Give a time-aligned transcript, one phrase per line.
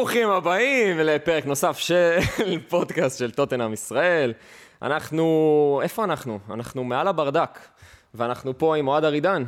[0.00, 2.18] ברוכים הבאים לפרק נוסף של
[2.68, 4.32] פודקאסט של טוטנאם ישראל.
[4.82, 6.38] אנחנו, איפה אנחנו?
[6.50, 7.58] אנחנו מעל הברדק,
[8.14, 9.44] ואנחנו פה עם אוהד ארידן.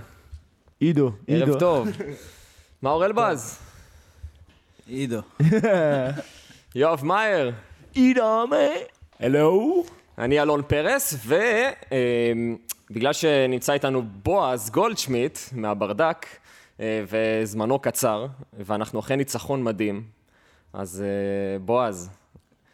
[0.80, 1.44] עידו, עידו.
[1.52, 1.88] ערב טוב.
[2.82, 3.58] מאור אלבז.
[4.86, 5.20] עידו.
[6.74, 7.52] יואב מאייר.
[7.94, 8.56] עידו, מה?
[9.20, 9.84] הלו.
[10.18, 11.26] אני אלון פרס,
[12.90, 16.26] ובגלל שנמצא איתנו בועז גולדשמיט מהברדק,
[16.80, 20.21] אה, וזמנו קצר, ואנחנו אחרי ניצחון מדהים,
[20.72, 22.10] אז אה, בועז,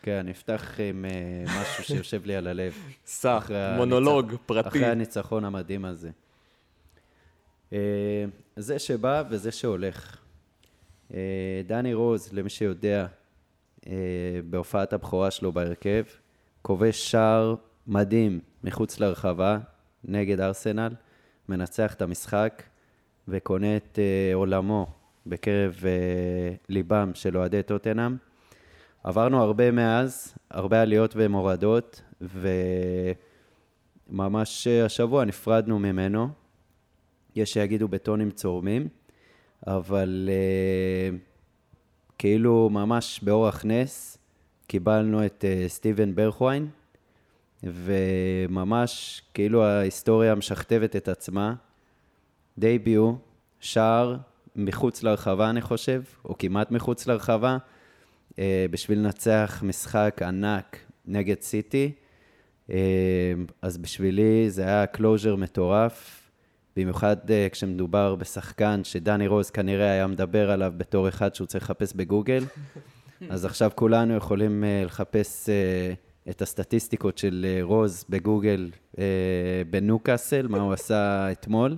[0.02, 2.74] כן, אני אפתח עם אה, משהו שיושב לי על הלב.
[3.24, 4.68] אחרי מונולוג פרטי.
[4.68, 6.10] אחרי הניצחון המדהים הזה.
[7.72, 8.24] אה,
[8.56, 10.16] זה שבא וזה שהולך.
[11.66, 13.06] דני רוז, למי שיודע,
[14.50, 16.02] בהופעת הבכורה שלו בהרכב,
[16.62, 17.54] כובש שער
[17.86, 19.58] מדהים מחוץ לרחבה
[20.04, 20.94] נגד ארסנל,
[21.48, 22.62] מנצח את המשחק
[23.28, 23.98] וקונה את
[24.34, 24.97] עולמו
[25.28, 28.16] בקרב אה, ליבם של אוהדי טוטנאם.
[29.04, 32.02] עברנו הרבה מאז, הרבה עליות ומורדות,
[34.10, 36.28] וממש אה, השבוע נפרדנו ממנו.
[37.36, 38.88] יש שיגידו בטונים צורמים,
[39.66, 41.16] אבל uh,
[42.18, 44.18] כאילו ממש באורח נס
[44.66, 46.68] קיבלנו את uh, סטיבן ברכווין,
[47.62, 51.54] וממש כאילו ההיסטוריה משכתבת את עצמה.
[52.58, 53.14] debut,
[53.60, 54.16] שער
[54.56, 57.56] מחוץ לרחבה אני חושב, או כמעט מחוץ לרחבה,
[58.30, 58.34] אה,
[58.70, 61.92] בשביל לנצח משחק ענק נגד סיטי.
[62.68, 62.72] אה,
[63.62, 66.30] אז בשבילי זה היה closure מטורף,
[66.76, 71.92] במיוחד אה, כשמדובר בשחקן שדני רוז כנראה היה מדבר עליו בתור אחד שהוא צריך לחפש
[71.92, 72.44] בגוגל.
[73.30, 75.48] אז עכשיו כולנו יכולים לחפש
[76.30, 78.70] את הסטטיסטיקות של רוז בגוגל
[79.70, 81.76] בנוקאסל, מה הוא עשה אתמול,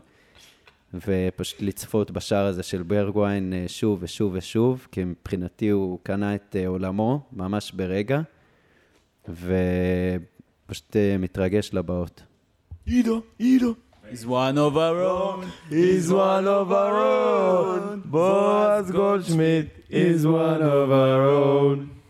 [0.94, 6.56] ופשוט לצפות בשער הזה של ברגווין uh, שוב ושוב ושוב, כי מבחינתי הוא קנה את
[6.64, 8.20] uh, עולמו ממש ברגע,
[9.28, 12.23] ופשוט uh, מתרגש לבאות.
[12.86, 13.74] עידו, עידו.
[14.12, 15.45] He's one of our own.
[15.70, 18.01] He's one of our own.
[18.05, 22.01] בועז גולדשמיט is one of our own.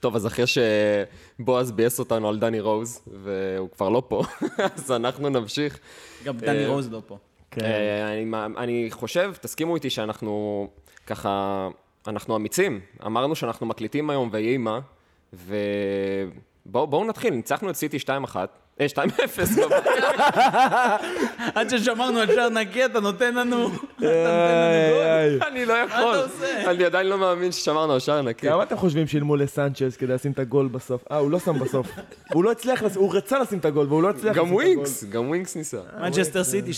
[0.00, 0.44] טוב, אז אחרי
[1.38, 4.22] שבועז ביאס אותנו על דני רוז, והוא כבר לא פה,
[4.76, 5.78] אז אנחנו נמשיך.
[6.24, 7.18] גם דני אה, רוז לא פה.
[7.50, 7.64] כן.
[7.64, 8.12] אה,
[8.56, 10.68] אני, חושב, תסכימו איתי שאנחנו
[11.06, 11.68] ככה,
[12.06, 12.80] אנחנו אמיצים.
[13.06, 14.80] אמרנו שאנחנו מקליטים היום ויהי מה,
[15.32, 18.44] ובואו בואו נתחיל, ניצחנו את סיטי 2-1, אה,
[18.86, 19.00] 2-0
[19.56, 19.86] בבית.
[21.54, 23.68] עד ששמרנו על שער נקי, אתה נותן לנו...
[25.46, 26.16] אני לא יכול.
[26.66, 28.48] אני עדיין לא מאמין ששמרנו על שער נקי.
[28.48, 31.04] כמה אתם חושבים שילמו לסנצ'ז כדי לשים את הגול בסוף?
[31.10, 31.86] אה, הוא לא שם בסוף.
[32.34, 34.52] הוא לא הצליח, הוא רצה לשים את הגול, והוא לא הצליח גם.
[34.52, 35.78] ווינקס, גם ווינקס ניסה.
[36.00, 36.76] מנצ'סטר סיטי 2.3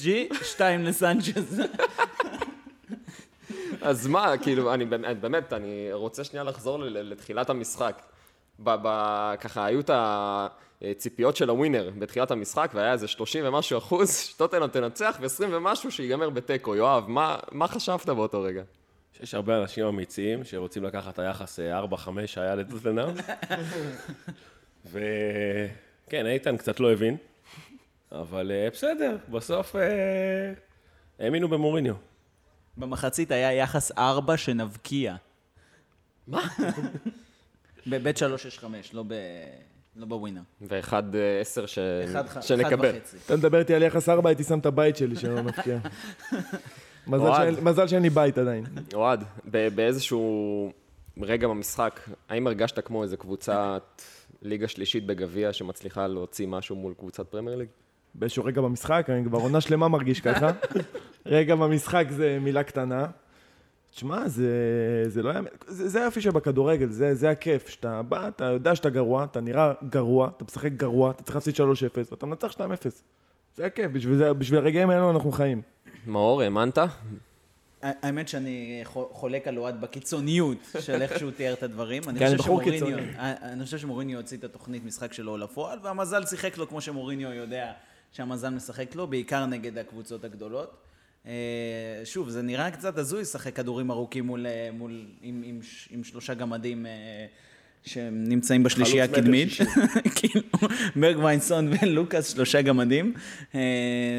[0.00, 0.06] XG,
[0.44, 1.60] 2 לסנצ'ז.
[3.82, 8.02] אז מה, כאילו, אני באמת, באמת, אני רוצה שנייה לחזור ל- לתחילת המשחק.
[8.58, 9.90] ב- ב- ככה, היו את
[10.82, 16.30] הציפיות של הווינר בתחילת המשחק, והיה איזה 30 ומשהו אחוז, שטוטנהאם תנצח, ו-20 ומשהו שיגמר
[16.30, 16.76] בתיקו.
[16.76, 18.62] יואב, מה, מה חשבת באותו רגע?
[19.12, 23.14] שיש הרבה אנשים אמיצים שרוצים לקחת את היחס אה, 4-5 שהיה לטוטנאם.
[24.92, 27.16] וכן, איתן קצת לא הבין,
[28.12, 30.52] אבל אה, בסדר, בסוף אה,
[31.18, 31.94] האמינו במוריניו.
[32.76, 35.16] במחצית היה יחס 4 שנבקיע.
[36.26, 36.48] מה?
[37.86, 39.14] בבית 365, לא ב...
[39.98, 40.40] לא בווינר.
[40.60, 41.78] ואחד אה, עשר ש...
[41.78, 42.90] אחד ח- אחד שנקבל.
[42.96, 43.16] וחצי.
[43.26, 45.78] אתה מדבר איתי על יחס ארבע, הייתי שם את הבית שלי שלא מפקיע.
[47.06, 47.86] מזל.
[47.86, 48.64] שאין- לי בית עדיין.
[48.94, 49.24] אוהד,
[49.74, 50.72] באיזשהו
[51.22, 54.02] רגע במשחק, האם הרגשת כמו איזה קבוצת
[54.42, 57.68] ליגה שלישית בגביע שמצליחה להוציא משהו מול קבוצת פרמייר ליג?
[58.14, 60.50] באיזשהו רגע במשחק, אני כבר עונה שלמה מרגיש ככה.
[61.26, 63.06] רגע במשחק זה מילה קטנה.
[63.90, 64.52] תשמע, זה,
[65.08, 65.40] זה לא היה...
[65.66, 67.68] זה, זה היופי שבכדורגל, זה, זה הכיף.
[67.68, 71.54] שאתה בא, אתה יודע שאתה גרוע, אתה נראה גרוע, אתה משחק גרוע, אתה צריך להפסיד
[71.56, 71.60] 3-0,
[72.10, 72.58] ואתה מנצח 2-0.
[73.56, 75.62] זה הכיף, בשביל, זה, בשביל הרגעים האלו אנחנו חיים.
[76.06, 76.78] מאור, האמנת?
[77.82, 82.02] האמת שאני חו- חולק על אוהד בקיצוניות של איך שהוא תיאר את הדברים.
[82.08, 83.12] אני כן, אני חושב בחור שמוריניו- קיצוני.
[83.52, 87.72] אני חושב שמוריניו הוציא את התוכנית משחק שלו לפועל, והמזל שיחק לו כמו שמוריניו יודע
[88.12, 90.76] שהמזל משחק לו, בעיקר נגד הקבוצות הגדולות.
[91.28, 91.34] אה,
[92.04, 95.60] שוב, זה נראה קצת הזוי לשחק כדורים ארוכים מול, אה, מול, עם, עם,
[95.90, 97.26] עם שלושה גמדים אה,
[97.84, 99.48] שנמצאים בשלישייה הקדמית.
[100.16, 100.42] כאילו,
[100.96, 103.14] ברגוויינסון ולוקאס, שלושה גמדים.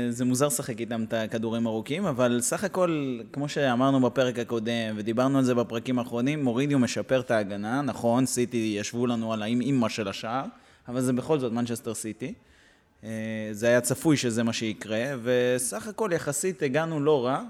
[0.09, 5.37] זה מוזר לשחק איתם את הכדורים ארוכים, אבל סך הכל, כמו שאמרנו בפרק הקודם, ודיברנו
[5.37, 10.07] על זה בפרקים האחרונים, מורידיו משפר את ההגנה, נכון, סיטי ישבו לנו על האימא של
[10.07, 10.45] השער,
[10.87, 12.33] אבל זה בכל זאת מנצ'סטר סיטי.
[13.03, 13.09] אה,
[13.51, 17.43] זה היה צפוי שזה מה שיקרה, וסך הכל יחסית הגענו לא רע.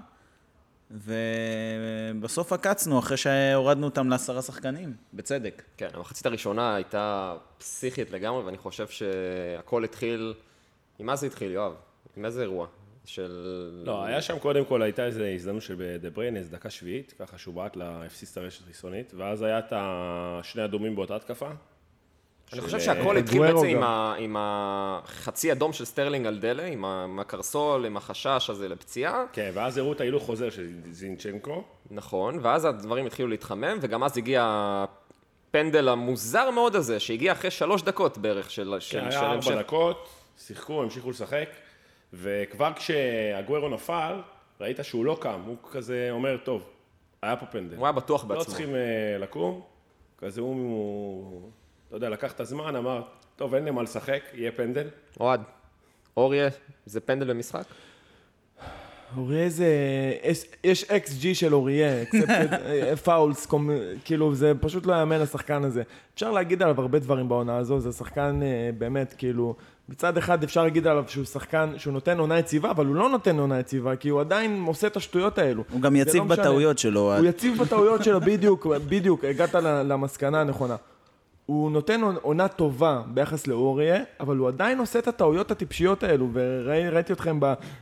[0.92, 5.64] ובסוף עקצנו אחרי שהורדנו אותם לעשרה שחקנים, בצדק.
[5.78, 10.34] כן, המחצית הראשונה הייתה פסיכית לגמרי, ואני חושב שהכל התחיל...
[11.00, 11.74] עם מה זה התחיל, יואב?
[12.18, 12.68] עם איזה אירוע?
[13.06, 13.82] של...
[13.86, 17.38] לא, היה שם קודם כל, הייתה איזו הזדמנות של דה בריין, איזו דקה שביעית, ככה
[17.38, 21.50] שהוא בעט לה, הפסיס את הרשת חיצונית, ואז היה את השני אדומים באותה התקפה.
[22.54, 23.84] אני חושב שהכל אה, התחיל גוארו בעצם עם, גם.
[23.84, 28.70] ה, עם החצי אדום של סטרלינג על דלה, עם ה- עם הקרסול, עם החשש הזה
[28.70, 31.64] לפציעה, כן, ואז הראו את ההילוך חוזר של זינצ'נקו.
[31.92, 34.44] נכון, ואז הדברים התחילו להתחמם, וגם אז הגיע
[35.50, 39.32] הפנדל המוזר מאוד הזה, שהגיע אחרי שלוש דקות בערך של, כן, של היה.
[39.32, 41.50] ארבע דקות, שיחקו, המשיכו לשחק,
[42.14, 44.22] וכבר כשהגוורו נפל,
[44.62, 46.64] ראית שהוא לא קם, הוא כזה אומר, טוב,
[47.22, 47.76] היה פה פנדל.
[47.76, 48.46] הוא היה בטוח לא בעצמו.
[48.46, 48.80] צריכים אה,
[49.20, 49.62] לקום,
[50.18, 51.50] כזה הוא,
[51.90, 53.02] אתה יודע, לקח את הזמן, אמר,
[53.36, 54.88] טוב, אין לי מה לשחק, יהיה פנדל.
[55.20, 55.42] אוהד,
[56.18, 56.48] אוריה,
[56.86, 57.64] זה פנדל במשחק?
[59.18, 59.66] אוריה זה...
[60.24, 61.90] יש- יש XG של אוריה,
[63.04, 63.48] פאולס,
[64.06, 65.84] כאילו זה פשוט לא יאמן לשחקן הזה.
[66.16, 68.48] אפשר להגיד עליו הרבה דברים בעונה הזו, זה שחקן אה,
[68.78, 69.56] באמת, כאילו,
[69.90, 73.40] מצד אחד אפשר להגיד עליו שהוא שחקן, שהוא נותן עונה יציבה, אבל הוא לא נותן
[73.40, 75.64] עונה יציבה, כי הוא עדיין עושה את השטויות האלו.
[75.72, 76.36] הוא גם זה יציב לא.
[76.36, 77.18] בטעויות שלו.
[77.18, 80.76] הוא יציב בטעויות שלו, בדיוק, בדיוק, הגעת למסקנה הנכונה.
[81.50, 87.14] הוא נותן עונה טובה ביחס לאוריה, אבל הוא עדיין עושה את הטעויות הטיפשיות האלו, וראיתי
[87.14, 87.40] אתכם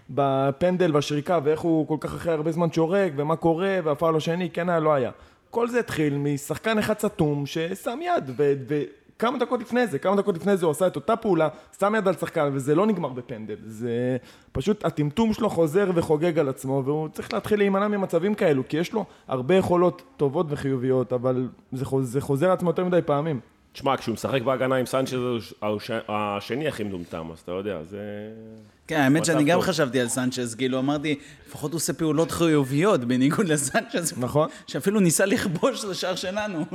[0.09, 4.69] בפנדל והשריקה, ואיך הוא כל כך אחרי הרבה זמן שורק, ומה קורה, והפעל השני, כן
[4.69, 5.11] היה, לא היה.
[5.49, 10.57] כל זה התחיל משחקן אחד סתום ששם יד, וכמה דקות לפני זה, כמה דקות לפני
[10.57, 11.49] זה הוא עשה את אותה פעולה,
[11.79, 13.57] שם יד על שחקן, וזה לא נגמר בפנדל.
[13.65, 14.17] זה
[14.51, 18.93] פשוט, הטמטום שלו חוזר וחוגג על עצמו, והוא צריך להתחיל להימנע ממצבים כאלו, כי יש
[18.93, 23.56] לו הרבה יכולות טובות וחיוביות, אבל זה, חוז, זה חוזר עצמו יותר מדי פעמים.
[23.77, 25.13] תשמע, כשהוא משחק בהגנה עם סנצ'ז,
[25.59, 27.99] הוא ש- השני הכי מטומטם, אז אתה יודע, זה...
[28.87, 29.61] כן, האמת שאני גם.
[29.61, 34.49] חשבתי על סנצ'ז, כאילו אמרתי, לפחות הוא עושה פעולות חיוביות, בניגוד לסנצ'ז, נכון.
[34.67, 36.65] שאפילו ניסה לכבוש לשער שלנו.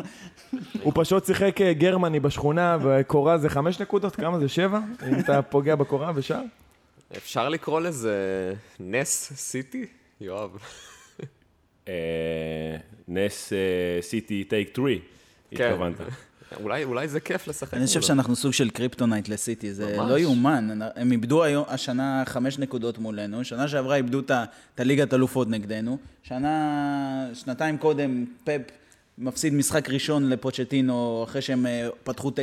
[0.82, 4.48] הוא פשוט שיחק אה, גרמני בשכונה, וקורה זה חמש נקודות, כמה זה?
[4.48, 4.80] שבע?
[5.08, 6.42] אם אתה פוגע בקורה ושאר?
[7.16, 8.16] אפשר לקרוא לזה
[8.80, 9.86] נס סיטי?
[10.20, 10.50] יואב.
[11.88, 12.76] אה,
[13.08, 13.58] נס אה,
[14.02, 14.92] סיטי take 3,
[15.50, 15.64] כן.
[15.64, 15.96] התכוונת.
[16.62, 18.00] אולי, אולי זה כיף לשחק אני חושב.
[18.00, 20.10] שאנחנו סוג של קריפטונייט לסיטי, זה ממש.
[20.10, 20.78] לא יאומן.
[20.96, 27.28] הם איבדו היום, השנה חמש נקודות מולנו, שנה שעברה איבדו את הליגת אלופות נגדנו, שנה,
[27.34, 28.60] שנתיים קודם פפ
[29.18, 32.34] מפסיד משחק ראשון לפוצ'טינו אחרי שהם אה, פתחו 9-0,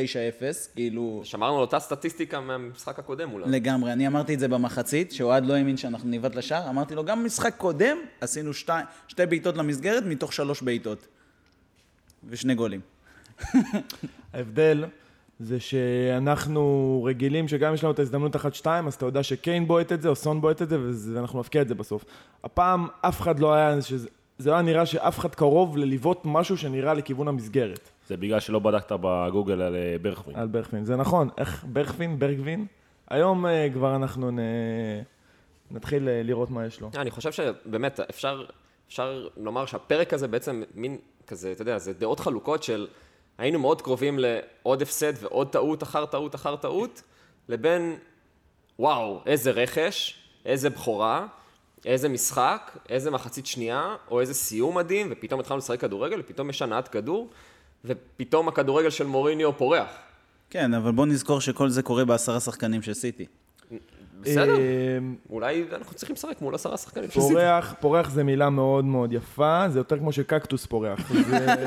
[0.74, 1.20] כאילו...
[1.24, 3.50] שמרנו על אותה סטטיסטיקה מהמשחק הקודם מולם.
[3.50, 7.22] לגמרי, אני אמרתי את זה במחצית, שאוהד לא האמין שאנחנו ניבט לשער, אמרתי לו, גם
[7.22, 8.72] במשחק קודם עשינו שתי,
[9.08, 11.06] שתי בעיטות למסגרת מתוך שלוש בעיטות.
[12.28, 12.80] ושני גולים.
[14.34, 14.84] ההבדל
[15.40, 20.02] זה שאנחנו רגילים שגם יש לנו את ההזדמנות אחת-שתיים, אז אתה יודע שקיין בועט את
[20.02, 20.78] זה, או סון בועט את זה,
[21.14, 22.04] ואנחנו נפקיע את זה בסוף.
[22.44, 24.08] הפעם אף אחד לא היה, שזה,
[24.38, 28.58] זה לא היה נראה שאף אחד קרוב ללוות משהו שנראה לכיוון המסגרת זה בגלל שלא
[28.58, 30.36] בדקת בגוגל על אה, ברכווין.
[30.36, 30.84] על ברכווין.
[30.84, 32.66] זה נכון, איך ברכווין, ברגווין?
[33.08, 34.38] היום אה, כבר אנחנו נ...
[35.70, 36.90] נתחיל אה, לראות מה יש לו.
[36.96, 38.44] אני חושב שבאמת, אפשר,
[38.88, 42.86] אפשר לומר שהפרק הזה בעצם מין כזה, אתה יודע, זה דעות חלוקות של
[43.40, 47.02] היינו מאוד קרובים לעוד הפסד ועוד טעות אחר טעות אחר טעות,
[47.48, 47.96] לבין
[48.78, 51.26] וואו, איזה רכש, איזה בכורה,
[51.84, 56.62] איזה משחק, איזה מחצית שנייה, או איזה סיום מדהים, ופתאום התחלנו לשחק כדורגל, ופתאום יש
[56.62, 57.30] הנעת כדור,
[57.84, 59.88] ופתאום הכדורגל של מוריניו פורח.
[60.50, 63.26] כן, אבל בוא נזכור שכל זה קורה בעשרה שחקנים של סיטי.
[64.20, 64.98] בסדר, אה,
[65.30, 67.08] אולי אנחנו צריכים לשחק מול עשרה שחקנים.
[67.08, 71.10] פורח, פורח זה מילה מאוד מאוד יפה, זה יותר כמו שקקטוס פורח.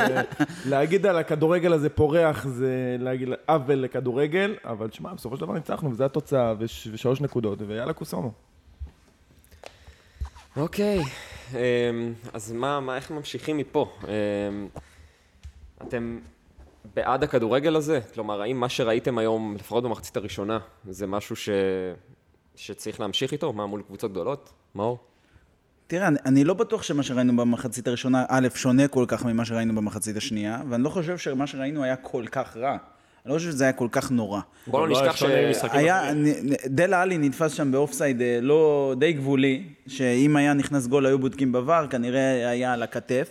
[0.69, 5.91] להגיד על הכדורגל הזה פורח זה להגיד עוול לכדורגל, אבל שמע, בסופו של דבר ניצחנו,
[5.91, 8.31] וזו התוצאה, וש, ושלוש נקודות, ויאללה קוסומו.
[10.57, 11.01] אוקיי,
[11.53, 11.57] אמ,
[12.33, 13.93] אז מה, מה, איך ממשיכים מפה?
[14.03, 14.67] אמ,
[15.87, 16.19] אתם
[16.95, 17.99] בעד הכדורגל הזה?
[18.13, 21.49] כלומר, האם מה שראיתם היום, לפחות במחצית הראשונה, זה משהו ש...
[22.55, 23.53] שצריך להמשיך איתו?
[23.53, 24.53] מה, מול קבוצות גדולות?
[24.75, 24.97] מאור?
[25.87, 29.75] תראה, אני, אני לא בטוח שמה שראינו במחצית הראשונה, א', שונה כל כך ממה שראינו
[29.75, 32.77] במחצית השנייה, ואני לא חושב שמה שראינו היה כל כך רע.
[33.25, 34.41] אני לא חושב שזה היה כל כך נורא.
[34.67, 35.19] בוא לא לא היה נשכח ש...
[35.19, 36.23] שונה משחקים היה, אחרים.
[36.23, 41.05] נ- נ- דלה עלי נתפס שם באופסייד אה, לא די גבולי, שאם היה נכנס גול
[41.05, 43.29] היו בודקים בVAR, כנראה היה על הכתף.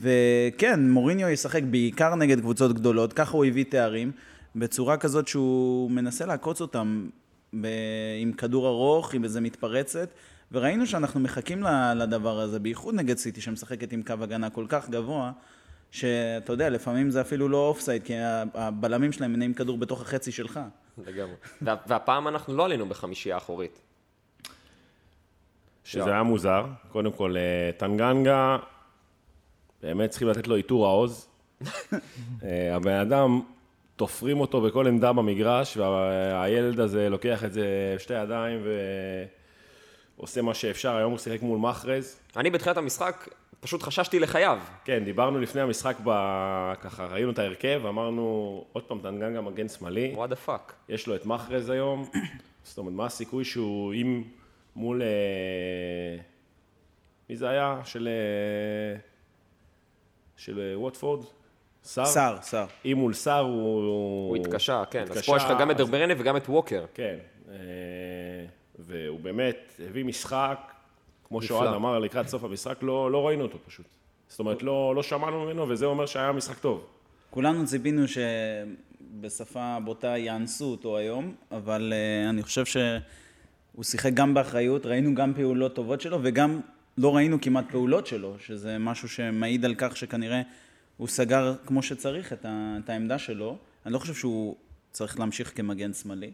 [0.00, 4.12] וכן, מוריניו ישחק בעיקר נגד קבוצות גדולות, ככה הוא הביא תארים,
[4.56, 7.08] בצורה כזאת שהוא מנסה לעקוץ אותם
[7.60, 7.66] ב...
[8.22, 10.08] עם כדור ארוך, עם איזה מתפרצת,
[10.52, 11.62] וראינו שאנחנו מחכים
[11.96, 15.32] לדבר הזה, בייחוד נגד סיטי שמשחקת עם קו הגנה כל כך גבוה,
[15.90, 20.32] שאתה יודע, לפעמים זה אפילו לא אופסייד, כי ה- הבלמים שלהם מנעים כדור בתוך החצי
[20.32, 20.60] שלך.
[21.06, 21.34] לגמרי.
[21.62, 23.80] וה- והפעם אנחנו לא עלינו בחמישייה אחורית.
[25.84, 26.64] שזה היה מוזר.
[26.92, 27.42] קודם כל, אה,
[27.76, 28.56] טנגנגה,
[29.82, 31.28] באמת צריכים לתת לו עיטור העוז.
[32.42, 33.40] אה, הבן אדם,
[33.96, 38.60] תופרים אותו בכל עמדה במגרש, והילד הזה לוקח את זה בשתי ידיים
[40.16, 40.96] ועושה מה שאפשר.
[40.96, 42.20] היום הוא שיחק מול מחרז.
[42.36, 43.28] אני בתחילת המשחק
[43.64, 44.58] פשוט חששתי לחייו.
[44.84, 46.10] כן, דיברנו לפני המשחק, ב...
[46.80, 50.12] ככה ראינו את ההרכב, אמרנו, עוד פעם, טנגנגה מגן שמאלי.
[50.14, 50.74] what the fuck.
[50.88, 52.10] יש לו את מחרז היום,
[52.64, 54.22] זאת אומרת, מה הסיכוי שהוא אם
[54.76, 55.02] מול...
[55.02, 56.22] אה,
[57.30, 57.80] מי זה היה?
[57.84, 58.08] של...
[58.08, 58.98] אה,
[60.36, 61.24] של אה, ווטפורד?
[61.84, 62.04] סער?
[62.06, 62.64] שר, שר.
[62.84, 64.28] אם מול סער הוא...
[64.28, 65.02] הוא התקשה, כן.
[65.02, 66.84] אז התקשה, פה יש לך גם את אז- דרברנה וגם את ווקר.
[66.94, 67.16] כן.
[67.50, 67.54] אה,
[68.78, 70.58] והוא באמת הביא משחק,
[71.28, 71.42] כמו.
[71.42, 73.86] שאוהד אמר לקראת סוף המשחק, לא, לא ראינו אותו פשוט.
[74.28, 76.86] זאת אומרת, לא, לא שמענו ממנו, וזה אומר שהיה משחק טוב.
[77.30, 84.86] כולנו ציפינו שבשפה בוטה יאנסו אותו היום, אבל uh, אני חושב שהוא שיחק גם באחריות,
[84.86, 86.60] ראינו גם פעולות טובות שלו, וגם
[86.98, 90.42] לא ראינו כמעט פעולות שלו, שזה משהו שמעיד על כך שכנראה
[90.96, 93.56] הוא סגר כמו שצריך את, ה, את העמדה שלו.
[93.86, 94.56] אני לא חושב שהוא
[94.90, 96.30] צריך להמשיך כמגן שמאלי.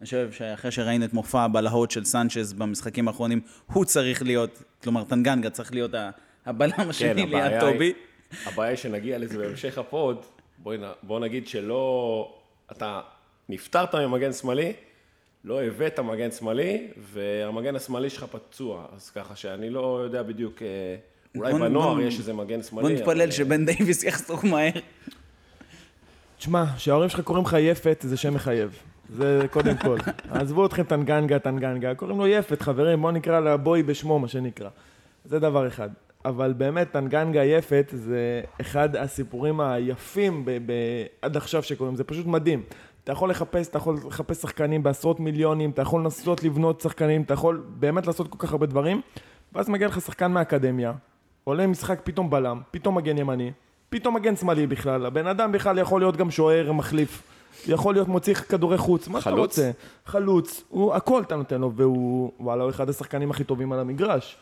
[0.00, 3.40] אני חושב שאחרי שראינו את מופע הבלהות של סנצ'ז במשחקים האחרונים,
[3.72, 5.90] הוא צריך להיות, כלומר טנגנגה צריך להיות
[6.46, 7.92] הבלם השני ליד כן, הבעיה טובי.
[8.46, 10.24] הבעיה היא שנגיע לזה בהמשך הפוד,
[10.58, 12.38] בואי נ- בוא נגיד שלא...
[12.72, 13.00] אתה
[13.48, 14.72] נפטרת ממגן שמאלי,
[15.44, 20.96] לא הבאת מגן שמאלי, והמגן השמאלי שלך פצוע, אז ככה שאני לא יודע בדיוק, אה,
[21.36, 22.88] אולי בוא- בנוער בוא- יש איזה מגן שמאלי.
[22.88, 24.70] בוא נתפלל אבל- שבן דייוויס יחזור מהר.
[26.38, 28.78] תשמע, כשההורים שלך קוראים לך יפת, זה שם מחייב.
[29.10, 29.96] זה קודם כל.
[30.30, 34.68] עזבו אתכם טנגנגה, טנגנגה, קוראים לו יפת, חברים, בואו נקרא לבוי בשמו, מה שנקרא.
[35.24, 35.88] זה דבר אחד.
[36.24, 40.72] אבל באמת, טנגנגה יפת זה אחד הסיפורים היפים ב- ב-
[41.22, 42.62] עד עכשיו שקוראים, זה פשוט מדהים.
[43.04, 47.34] אתה יכול לחפש, אתה יכול לחפש שחקנים בעשרות מיליונים, אתה יכול לנסות לבנות שחקנים, אתה
[47.34, 49.00] יכול באמת לעשות כל כך הרבה דברים,
[49.52, 50.92] ואז מגיע לך שחקן מהאקדמיה,
[51.48, 53.52] עולה משחק פתאום בלם, פתאום מגן ימני,
[53.88, 57.22] פתאום מגן שמאלי בכלל, הבן אדם בכלל יכול להיות גם שוער מחליף,
[57.66, 59.36] יכול להיות מוציא כדורי חוץ, מה שאתה?
[59.36, 59.70] רוצה,
[60.06, 64.36] חלוץ, הוא הכל אתה נותן לו, והוא, וואלה, הוא אחד השחקנים הכי טובים על המגרש,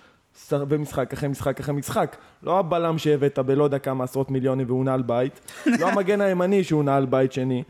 [0.53, 5.03] ומשחק אחרי משחק אחרי משחק, לא הבלם שהבאת בלא יודע כמה עשרות מיליונים והוא נעל
[5.03, 7.63] בית, לא המגן הימני שהוא נעל בית שני,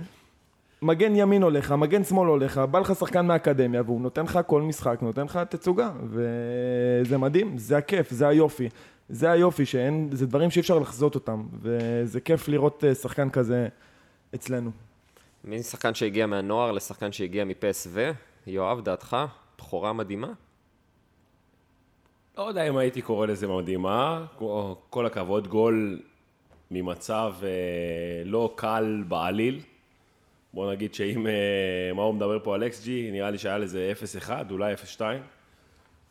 [0.82, 4.98] מגן ימין הולך, מגן שמאל הולך, בא לך שחקן מהאקדמיה והוא נותן לך כל משחק,
[5.02, 8.68] נותן לך תצוגה וזה מדהים, זה הכיף, זה היופי.
[9.08, 13.68] זה היופי שאין, זה דברים שאי אפשר לחזות אותם וזה כיף לראות אה, שחקן כזה
[14.34, 14.70] אצלנו.
[15.44, 17.90] משחקן שהגיע מהנוער לשחקן שהגיע מפסו,
[18.46, 19.16] יואב, דעתך?
[19.58, 20.32] בכורה מדהימה?
[22.38, 24.24] לא יודע אם הייתי קורא לזה מדהימה,
[24.90, 26.00] כל- הכבוד, גול
[26.70, 27.48] ממצב אה,
[28.24, 29.60] לא קל בעליל.
[30.54, 31.32] בוא נגיד שאם, אה,
[31.94, 33.92] מה הוא מדבר פה על אקס ג'י, נראה לי שהיה לזה
[34.26, 35.00] 0-1, אולי 0-2,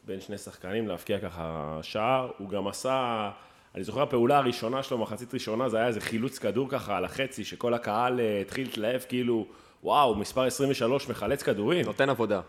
[0.06, 2.32] בין שני שחקנים, להבקיע ככה שער.
[2.38, 3.30] הוא גם עשה,
[3.76, 7.44] אני זוכר הפעולה הראשונה שלו, מחצית ראשונה, זה היה איזה חילוץ כדור ככה על החצי,
[7.44, 9.48] שכל הקהל אה, התחיל להתלהב כאילו,
[9.84, 11.86] וואו, מספר 23 מחלץ כדורים.
[11.86, 12.42] נותן עבודה.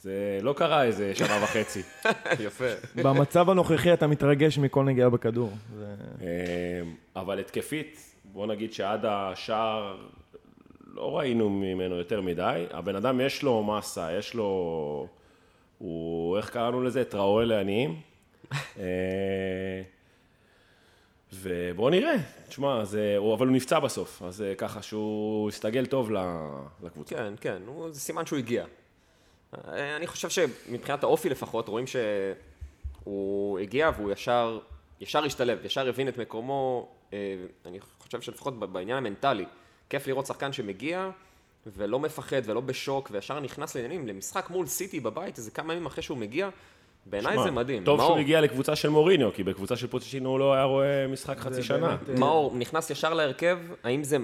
[0.00, 1.82] זה לא קרה איזה שנה וחצי.
[2.46, 2.64] יפה.
[3.02, 5.52] במצב הנוכחי אתה מתרגש מכל נגיעה בכדור.
[6.20, 6.26] אמ,
[7.16, 9.96] אבל התקפית, בוא נגיד שעד השער
[10.94, 12.66] לא ראינו ממנו יותר מדי.
[12.70, 15.08] הבן אדם יש לו מסה, יש לו...
[15.78, 17.04] הוא, איך קראנו לזה?
[17.04, 18.00] טראורי לעניים.
[18.78, 19.82] אה,
[21.32, 22.14] ובוא נראה,
[22.48, 26.10] תשמע, זה, הוא- אבל הוא נפצע בסוף, אז אה, ככה שהוא הסתגל טוב
[26.82, 27.14] לקבוצה.
[27.16, 28.64] כן, כן, הוא- זה סימן שהוא הגיע.
[29.68, 34.58] אה, אני חושב שמבחינת האופי לפחות, רואים שהוא הגיע והוא ישר,
[35.00, 36.88] ישר השתלב, ישר הבין את מקומו,
[37.66, 39.44] אני חושב שלפחות בעניין המנטלי,
[39.90, 41.10] כיף לראות שחקן שמגיע
[41.66, 46.02] ולא מפחד ולא בשוק, וישר נכנס לעניינים, למשחק מול סיטי בבית, איזה כמה ימים אחרי
[46.02, 46.48] שהוא מגיע,
[47.06, 47.84] בעיניי זה מדהים.
[47.84, 51.06] טוב מאור, שהוא הגיע לקבוצה של מוריניו, כי בקבוצה של פוטשינו הוא לא היה רואה
[51.06, 51.88] משחק חצי שנה.
[51.96, 54.16] באמת, אה, מאור נכנס ישר להרכב, האם זה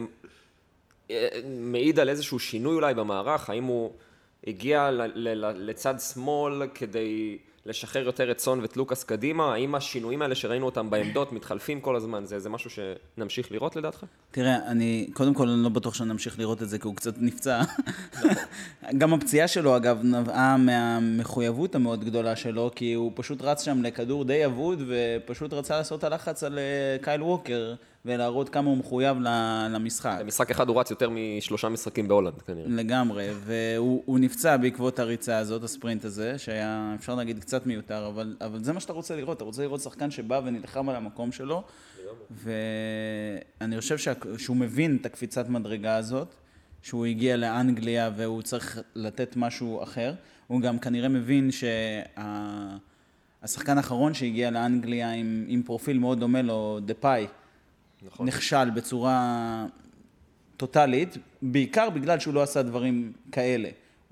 [1.11, 3.51] אה, מעיד על איזשהו שינוי אולי במערך?
[3.51, 3.93] האם הוא
[4.47, 9.53] הגיע ל- ל- לצד שמאל כדי לשחרר יותר את סון ואת לוקאס קדימה?
[9.55, 14.05] האם השינויים האלה שראינו אותם בעמדות מתחלפים כל הזמן, זה, זה משהו שנמשיך לראות לדעתך?
[14.31, 17.63] תראה, אני, קודם כל אני לא בטוח שנמשיך לראות את זה, כי הוא קצת נפצע.
[18.99, 24.25] גם הפציעה שלו, אגב, נבעה מהמחויבות המאוד גדולה שלו, כי הוא פשוט רץ שם לכדור
[24.25, 27.75] די אבוד, ופשוט רצה לעשות הלחץ על אה, קייל ווקר,
[28.05, 29.17] ולהראות כמה הוא מחויב
[29.71, 30.17] למשחק.
[30.21, 32.69] במשחק אחד הוא רץ יותר משלושה משחקים בהולנד כנראה.
[32.69, 38.37] לגמרי, והוא הוא נפצע בעקבות הריצה הזאת, הספרינט הזה, שהיה, אפשר להגיד, קצת מיותר, אבל,
[38.41, 41.63] אבל זה מה שאתה רוצה לראות, אתה רוצה לראות שחקן שבא ונלחם על המקום שלו,
[42.31, 46.35] ואני חושב שה, שהוא מבין את הקפיצת מדרגה הזאת,
[46.83, 50.15] שהוא הגיע לאנגליה והוא צריך לתת משהו אחר,
[50.47, 51.51] הוא גם כנראה מבין
[53.43, 57.27] השחקן האחרון שהגיע לאנגליה עם, עם פרופיל מאוד דומה לו, דה פאי,
[58.03, 58.27] נכון.
[58.27, 59.67] נכשל בצורה
[60.57, 63.69] טוטאלית, בעיקר בגלל שהוא לא עשה דברים כאלה.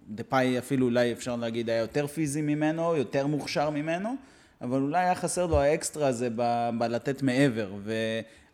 [0.09, 4.14] דה פאי אפילו אולי אפשר להגיד היה יותר פיזי ממנו, יותר מוכשר ממנו,
[4.61, 7.73] אבל אולי היה חסר לו האקסטרה הזה ב- בלתת מעבר.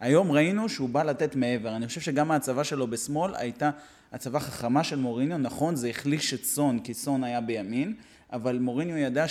[0.01, 1.77] והיום ראינו שהוא בא לתת מעבר.
[1.77, 3.71] אני חושב שגם ההצבה שלו בשמאל הייתה
[4.13, 5.39] הצבה חכמה של מוריניו.
[5.39, 7.95] נכון, זה החליש את סון, כי סון היה בימין,
[8.33, 9.27] אבל מוריניו ידע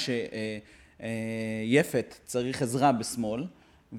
[0.98, 3.44] שיפת צריך עזרה בשמאל.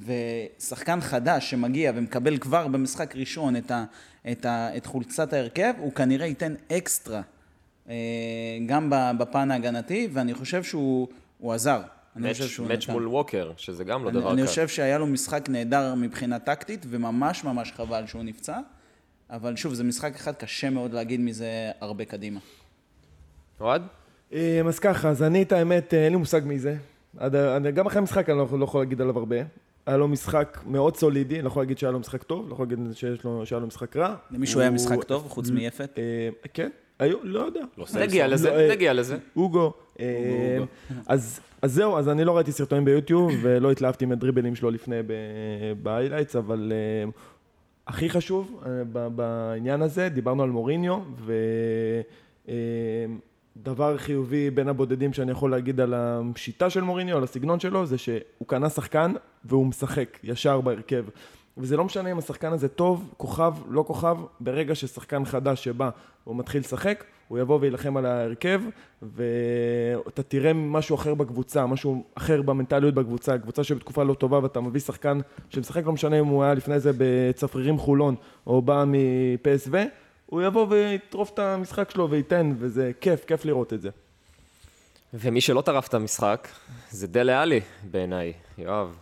[0.06, 3.84] ושחקן חדש שמגיע ומקבל כבר במשחק ראשון את, ה,
[4.32, 7.22] את, ה, את חולצת ההרכב, הוא כנראה ייתן אקסטרה
[7.88, 7.94] אה,
[8.66, 11.08] גם בפן ההגנתי, ואני חושב שהוא
[11.38, 11.82] הוא עזר.
[12.16, 12.88] אני חושב מאץ' שהוא מאץ'.
[12.88, 14.48] מול ווקר, שזה גם לא אני, דבר אני קל.
[14.48, 18.58] חושב שהיה לו משחק נהדר מבחינה טקטית, וממש ממש חבל שהוא נפצע,
[19.30, 22.40] אבל שוב, זה משחק אחד קשה מאוד להגיד מזה הרבה קדימה.
[23.60, 23.82] אוהד?
[24.32, 26.76] אה, אז ככה, אז אני את האמת, אה, אין לי מושג מי זה.
[27.16, 27.34] עד,
[27.74, 29.36] גם אחרי המשחק אני לא, לא יכול להגיד עליו הרבה.
[29.86, 32.78] היה לו משחק מאוד סולידי, לא יכול להגיד שהיה לו משחק טוב, לא יכול להגיד
[32.92, 34.14] שיש לו, שהיה לו משחק רע.
[34.30, 35.98] למישהו היה הוא- משחק טוב, חוץ מיפת?
[35.98, 36.02] אה,
[36.54, 37.60] כן, היו, לא יודע.
[37.78, 38.26] לא נגיע.
[38.26, 39.16] לזה, לא, אה, נגיע לזה.
[39.36, 39.72] אוגו.
[40.00, 40.58] אה,
[41.06, 44.96] אז, אז זהו, אז אני לא ראיתי סרטונים ביוטיוב ולא התלהבתי מהדריבלים שלו לפני
[45.82, 47.10] ב highlights, אבל אה,
[47.86, 50.98] הכי חשוב אה, ב- בעניין הזה, דיברנו על מוריניו,
[53.56, 57.98] ודבר חיובי בין הבודדים שאני יכול להגיד על השיטה של מוריניו, על הסגנון שלו, זה
[57.98, 59.12] שהוא קנה שחקן
[59.44, 61.04] והוא משחק ישר בהרכב.
[61.58, 65.90] וזה לא משנה אם השחקן הזה טוב, כוכב, לא כוכב, ברגע ששחקן חדש שבא
[66.26, 68.60] והוא מתחיל לשחק, הוא יבוא ויילחם על ההרכב,
[69.02, 74.80] ואתה תראה משהו אחר בקבוצה, משהו אחר במנטליות בקבוצה, קבוצה שבתקופה לא טובה ואתה מביא
[74.80, 75.18] שחקן
[75.50, 78.14] שמשחק, לא משנה אם הוא היה לפני זה בצפרירים חולון
[78.46, 79.70] או בא מפסו,
[80.34, 83.90] הוא יבוא ויטרוף את המשחק שלו וייתן, וזה כיף, כיף לראות את זה.
[85.14, 86.48] ומי שלא טרף את המשחק,
[86.90, 88.96] זה דלה עלי בעיניי, יואב.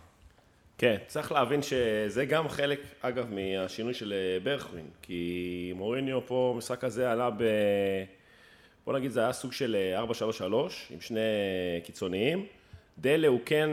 [0.77, 6.83] כן, צריך להבין שזה גם חלק, אגב, מהשינוי של אה, ברכווין, כי מוריניו פה, המשחק
[6.83, 7.43] הזה עלה ב...
[8.85, 10.43] בוא נגיד, זה היה סוג של אה, 4-3-3,
[10.89, 11.19] עם שני
[11.83, 12.45] קיצוניים.
[12.99, 13.69] דלה הוא כן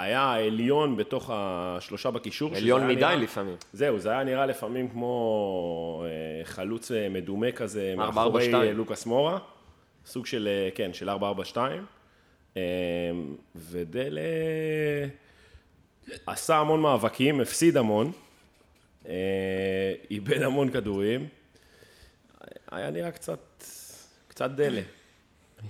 [0.00, 2.54] היה העליון בתוך השלושה בקישור.
[2.56, 3.56] עליון מדי נראה- לפעמים.
[3.72, 8.00] זהו, זה היה נראה לפעמים כמו אה, חלוץ אה, מדומה כזה, 4-4-2.
[8.00, 9.38] מאחורי אה, לוקאס מורה,
[10.06, 11.56] סוג של, כן, של 4-4-2.
[12.56, 12.62] אה,
[13.56, 14.20] ודלה
[16.26, 18.12] עשה המון מאבקים, הפסיד המון,
[20.10, 21.28] איבד המון כדורים.
[22.70, 23.38] היה נראה קצת,
[24.28, 24.80] קצת דלה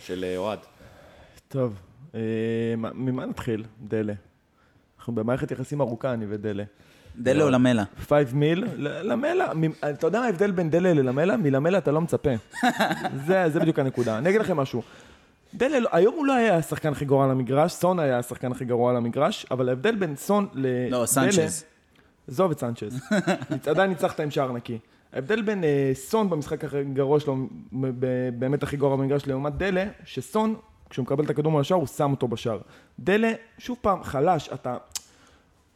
[0.00, 0.58] של אוהד.
[1.48, 1.74] טוב,
[2.94, 3.64] ממה נתחיל?
[3.88, 4.12] דלה.
[4.98, 6.64] אנחנו במערכת יחסים ארוכה, אני ודלה.
[7.16, 7.84] דלה או למלה?
[8.08, 9.52] five mil, למלה,
[9.90, 11.36] אתה יודע מה ההבדל בין דלה ללמלה?
[11.36, 12.30] מלמלה אתה לא מצפה.
[13.26, 14.18] זה, זה בדיוק הנקודה.
[14.18, 14.82] אני אגיד לכם משהו.
[15.54, 18.64] דלה, לא- היום הוא לא היה השחקן הכי גרוע על המגרש, סון היה השחקן הכי
[18.64, 20.98] גרוע על המגרש, אבל ההבדל בין סון לדלה...
[21.00, 21.64] לא, סנצ'ז.
[22.28, 23.00] עזוב את סנצ'ז.
[23.70, 24.78] עדיין ניצחת עם שער נקי.
[25.12, 27.36] ההבדל בין אה, סון במשחק הכי גרוע שלו,
[28.38, 30.54] באמת הכי גרוע במגרש לעומת דלה, שסון,
[30.90, 32.58] כשהוא מקבל את הכדור מהשער, הוא שם אותו בשער.
[33.00, 34.76] דלה, שוב פעם, חלש, אתה...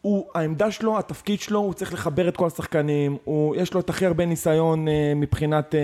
[0.00, 3.90] הוא, העמדה שלו, התפקיד שלו, הוא צריך לחבר את כל השחקנים, הוא, יש לו את
[3.90, 5.80] הכי הרבה ניסיון אה, מבחינת אה,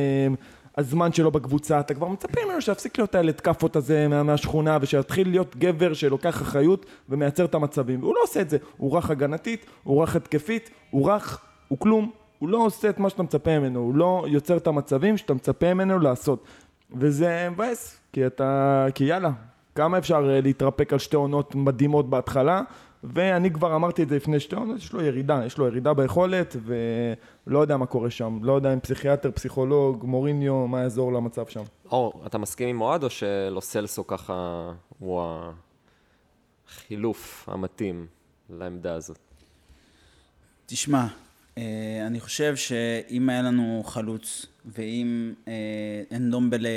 [0.77, 5.31] הזמן שלו בקבוצה, אתה כבר מצפה ממנו שיפסיק להיות הילד כאפות הזה מה, מהשכונה, ושיתחיל
[5.31, 9.67] להיות גבר שלוקח אחריות ומייצר את המצבים, והוא לא עושה את זה, הוא רך הגנתית,
[9.85, 13.81] הוא רך התקפית, הוא רך, הוא כלום, הוא לא עושה את מה שאתה מצפה ממנו,
[13.81, 16.45] הוא לא יוצר את המצבים שאתה מצפה ממנו לעשות,
[16.97, 19.31] וזה מבאס, כי אתה, כי יאללה,
[19.75, 22.63] כמה אפשר אה, להתרפק על שתי עונות מדהימות בהתחלה,
[23.05, 26.57] ואני כבר אמרתי את זה לפני שתי עונות, יש לו ירידה, יש לו ירידה ביכולת,
[26.65, 28.39] ולא יודע מה קורה שם.
[28.43, 31.63] לא יודע אם פסיכיאטר, פסיכולוג, מוריניו, מה יעזור למצב שם.
[31.91, 35.23] אור, אתה מסכים עם אוהד או שלו סלסו ככה הוא
[36.69, 38.07] החילוף המתאים
[38.51, 39.19] לעמדה הזאת?
[40.67, 41.07] תשמע,
[42.07, 45.53] אני חושב שאם היה לנו חלוץ, ואם אה,
[46.17, 46.69] אנדומבלה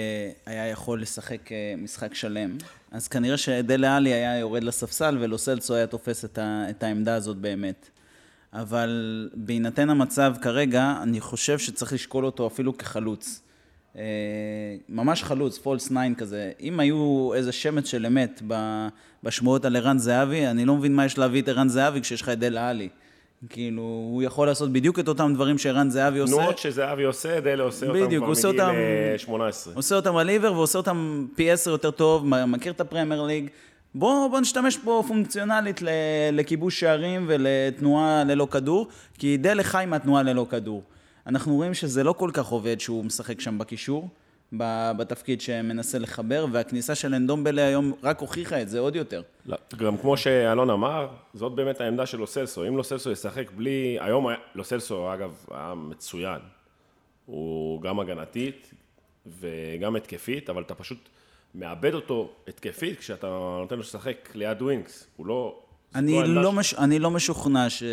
[0.46, 2.58] היה יכול לשחק אה, משחק שלם,
[2.92, 7.90] אז כנראה שדלה עלי היה יורד לספסל ולוסלצו היה תופס את, העמדה הזאת באמת.
[8.54, 13.42] אבל בהינתן המצב כרגע, אני חושב שצריך לשקול אותו אפילו כחלוץ.
[13.96, 14.02] אה,
[14.90, 16.52] ממש חלוץ, פולס 9 כזה.
[16.60, 18.42] אם היו איזה שמץ של אמת
[19.24, 22.30] בשמועות על ערן זהבי, אני לא מבין מה יש להביא את ערן זהבי כשיש לך
[22.30, 22.90] את דלה עלי.
[23.50, 26.36] כאילו, הוא יכול לעשות בדיוק את אותם דברים שערן זהבי עושה.
[26.36, 28.74] תנועות שזהבי עושה, דלה עושה אותם בדיוק, כבר הוא עושה מגיל אותם-
[29.14, 29.74] אה, 18.
[29.76, 33.48] עושה אותם על עיוור ועושה אותם פי עשר יותר טוב, מכיר את הפרמייר ליג.
[33.96, 35.80] בוא, בוא נשתמש פה פונקציונלית
[36.32, 40.84] לכיבוש שערים ולתנועה ללא כדור, כי דלה חי מהתנועה ללא כדור.
[41.28, 44.08] אנחנו רואים שזה לא כל כך עובד שהוא משחק שם בקישור,
[44.98, 49.22] בתפקיד שמנסה לחבר, והכניסה של אנדומבלה היום רק הוכיחה את זה עוד יותר.
[49.46, 52.68] לא, גם כמו שאלון אמר, זאת באמת העמדה של לוסלסו.
[52.68, 53.98] אם לוסלסו ישחק בלי...
[54.00, 56.40] היום לוסלסו, אגב, היה מצוין.
[57.26, 58.72] הוא גם הגנתית
[59.40, 61.10] וגם התקפית, אבל אתה פשוט
[61.56, 63.28] מאבד אותו התקפית כשאתה
[63.60, 65.08] נותן לו לשחק ליד ווינקס.
[65.18, 65.60] הוא לא...
[65.96, 66.52] אני לא, שלו.
[66.52, 66.74] מש...
[66.74, 67.84] אני לא משוכנע ש...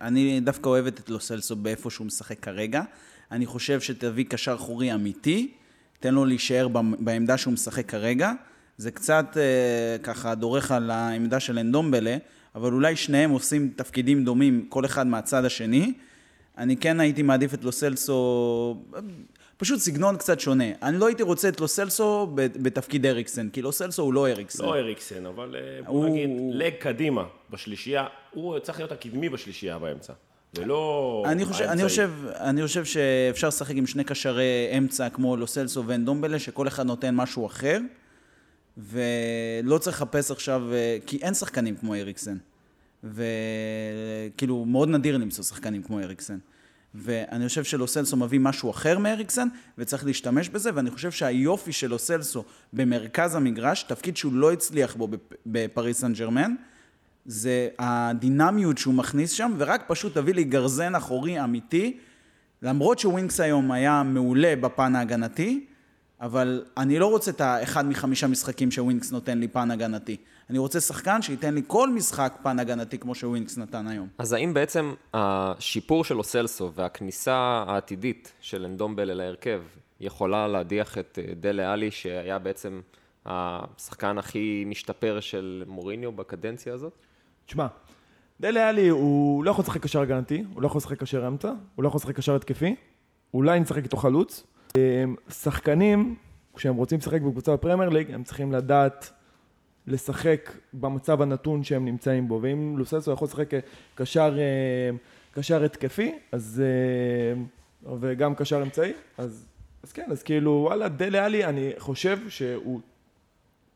[0.00, 2.82] אני דווקא אוהבת את לוסלסו באיפה שהוא משחק כרגע.
[3.30, 5.52] אני חושב שתביא קשר אחורי אמיתי,
[6.00, 8.32] תן לו להישאר בעמדה שהוא משחק כרגע.
[8.76, 9.42] זה קצת אה,
[10.02, 12.16] ככה דורך על העמדה של אנדומבלה,
[12.54, 15.92] אבל אולי שניהם עושים תפקידים דומים, כל אחד מהצד השני.
[16.58, 18.82] אני כן הייתי מעדיף את לוסלסו,
[19.56, 20.64] פשוט סגנון קצת שונה.
[20.82, 24.64] אני לא הייתי רוצה את לוסלסו בתפקיד אריקסן, כי לוסלסו הוא לא אריקסן.
[24.64, 29.78] לא אריקסן, אבל אה, בוא הוא- נגיד, לג קדימה בשלישייה, הוא צריך להיות הקדמי בשלישייה
[29.78, 30.12] באמצע,
[30.54, 31.84] ולא אני חושב, אני.
[31.84, 37.14] חושב, אני חושב שאפשר לשחק עם שני קשרי אמצע כמו לוסלסו ואנדומבלה, שכל אחד נותן
[37.14, 37.78] משהו אחר,
[38.78, 42.36] ולא צריך לחפש עכשיו, אה, כי אין שחקנים כמו אריקסן.
[43.04, 46.38] וכאילו, מאוד נדיר למצוא שחקנים כמו אריקסן.
[46.94, 52.44] ואני חושב שלוסלסו מביא משהו אחר מאריקסן, וצריך להשתמש בזה, ואני חושב שהיופי של לוסלסו
[52.72, 56.54] במרכז המגרש, תפקיד שהוא לא הצליח בו בפ- בפריס סן ג'רמן,
[57.28, 61.96] זה הדינמיות שהוא מכניס שם, ורק פשוט תביא לי גרזן אחורי אמיתי,
[62.62, 65.66] למרות שווינקס היום היה מעולה בפן ההגנתי,
[66.20, 70.16] אבל אני לא רוצה את האחד מחמישה משחקים שווינקס נותן לי פן הגנתי.
[70.50, 74.08] אני רוצה שחקן שייתן לי כל משחק פן הגנתי כמו שווינקס נתן היום.
[74.18, 79.62] אז האם בעצם השיפור של אוסלסו והכניסה העתידית של אנדומבל אל ההרכב
[80.00, 82.80] יכולה להדיח את אה, דלה עלי, שהיה בעצם
[83.26, 87.07] השחקן הכי משתפר של מוריניו בקדנציה הזאת?
[87.48, 87.66] תשמע,
[88.40, 91.82] דלה עלי הוא לא יכול לשחק קשר הגנתי, הוא לא יכול לשחק קשר אמצע, הוא
[91.82, 92.74] לא יכול לשחק קשר התקפי,
[93.34, 94.44] אולי נשחק איתו חלוץ.
[94.76, 96.14] אה, שחקנים,
[96.56, 99.10] כשהם רוצים לשחק בקבוצה בפרמייר ליג, הם צריכים לדעת
[99.86, 103.50] לשחק במצב הנתון שהם נמצאים בו, ואם לוססו יכול לשחק
[103.94, 104.96] קשר, אה,
[105.32, 106.62] קשר התקפי, אז...
[106.64, 107.42] אה,
[108.00, 109.46] וגם קשר אמצעי, אז,
[109.82, 112.80] אז כן, אז כאילו, וואלה, דלה עלי, אני חושב שהוא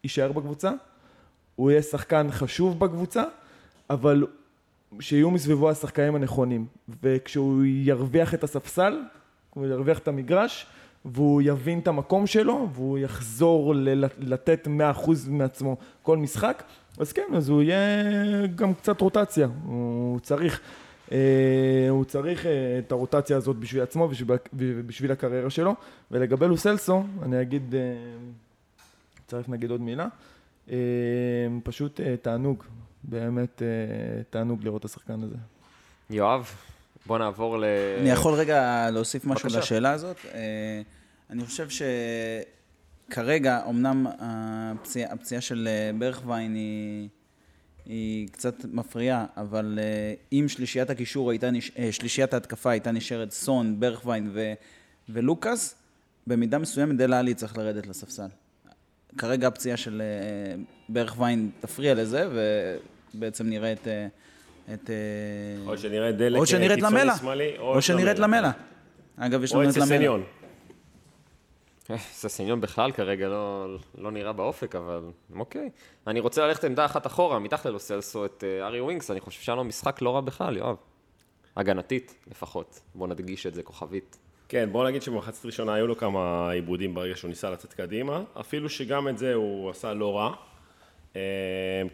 [0.05, 0.71] יישאר בקבוצה,
[1.57, 3.25] הוא יהיה שחקן חשוב בקבוצה,
[3.93, 4.27] אבל
[5.01, 6.67] שיהיו מסביבו השחקנים הנכונים.
[7.03, 9.01] וכשהוא ירוויח את הספסל,
[9.55, 10.67] הוא ירוויח את המגרש,
[11.05, 14.71] והוא יבין את המקום שלו, והוא יחזור ל- לתת 100%
[15.29, 16.63] מעצמו כל משחק,
[16.99, 19.49] אז כן, אז הוא יהיה גם קצת רוטציה.
[19.65, 20.61] הוא צריך,
[21.13, 24.09] אה, הוא צריך אה, את הרוטציה הזאת בשביל עצמו
[24.53, 25.75] ובשביל, הקריירה שלו.
[26.11, 27.81] ולגבי לוסלסו, אני אגיד, אה,
[29.27, 30.07] צריך נגיד עוד מילה.
[31.65, 32.65] פשוט תענוג,
[33.05, 35.37] באמת אה, תענוג לראות את השחקן הזה.
[36.11, 36.51] יואב,
[37.07, 37.65] בוא נעבור ל...
[38.01, 39.59] אני יכול רגע להוסיף משהו בבקשה.
[39.59, 40.17] לשאלה הזאת?
[40.35, 40.83] אה,
[41.31, 41.69] אני חושב
[43.09, 47.09] שכרגע, אמנם הפציעה, הפציעה של אה, ברכווין היא,
[47.87, 51.71] היא קצת מפריעה, אבל אה, אם שלישיית הקישור הייתה, נש...
[51.79, 54.53] אה, שלישיית ההתקפה הייתה נשארת סון, ברכווין ו...
[55.09, 55.75] ולוקאס,
[56.27, 58.29] במידה מסוימת דלה עלי צריך לרדת לספסל.
[59.19, 62.29] כרגע הפציעה של אה, ברחוויין תפריע לזה,
[63.15, 63.89] ובעצם נראה את...
[63.89, 64.07] אה,
[64.75, 67.17] את אה, או שנראה את דלה או שנראה את קיצוני למלה.
[67.17, 68.51] שמאלי, או שנראה את למלה.
[69.17, 69.87] אגב, יש או לנו את את למלה.
[69.87, 70.25] ססניון.
[71.91, 73.67] אה, ססניון בכלל כרגע לא,
[73.99, 75.01] לא נראה באופק, אבל
[75.37, 75.71] אוקיי.
[76.07, 79.57] אני רוצה ללכת עמדה אחת אחורה, מתחת ללוסלסו, את אה, ארי ווינקס, אני חושב שהיה
[79.57, 80.77] לו משחק לא רע בכלל, יואב.
[81.57, 82.81] הגנתית, לפחות.
[82.95, 84.19] בוא נדגיש את זה כוכבית.
[84.49, 88.69] כן, בוא נגיד שבמחצית ראשונה היו לו כמה איבודים ברגע שהוא ניסה לצאת קדימה, אפילו
[88.69, 90.35] שגם את זה הוא עשה לא רע.
[91.17, 91.21] אה,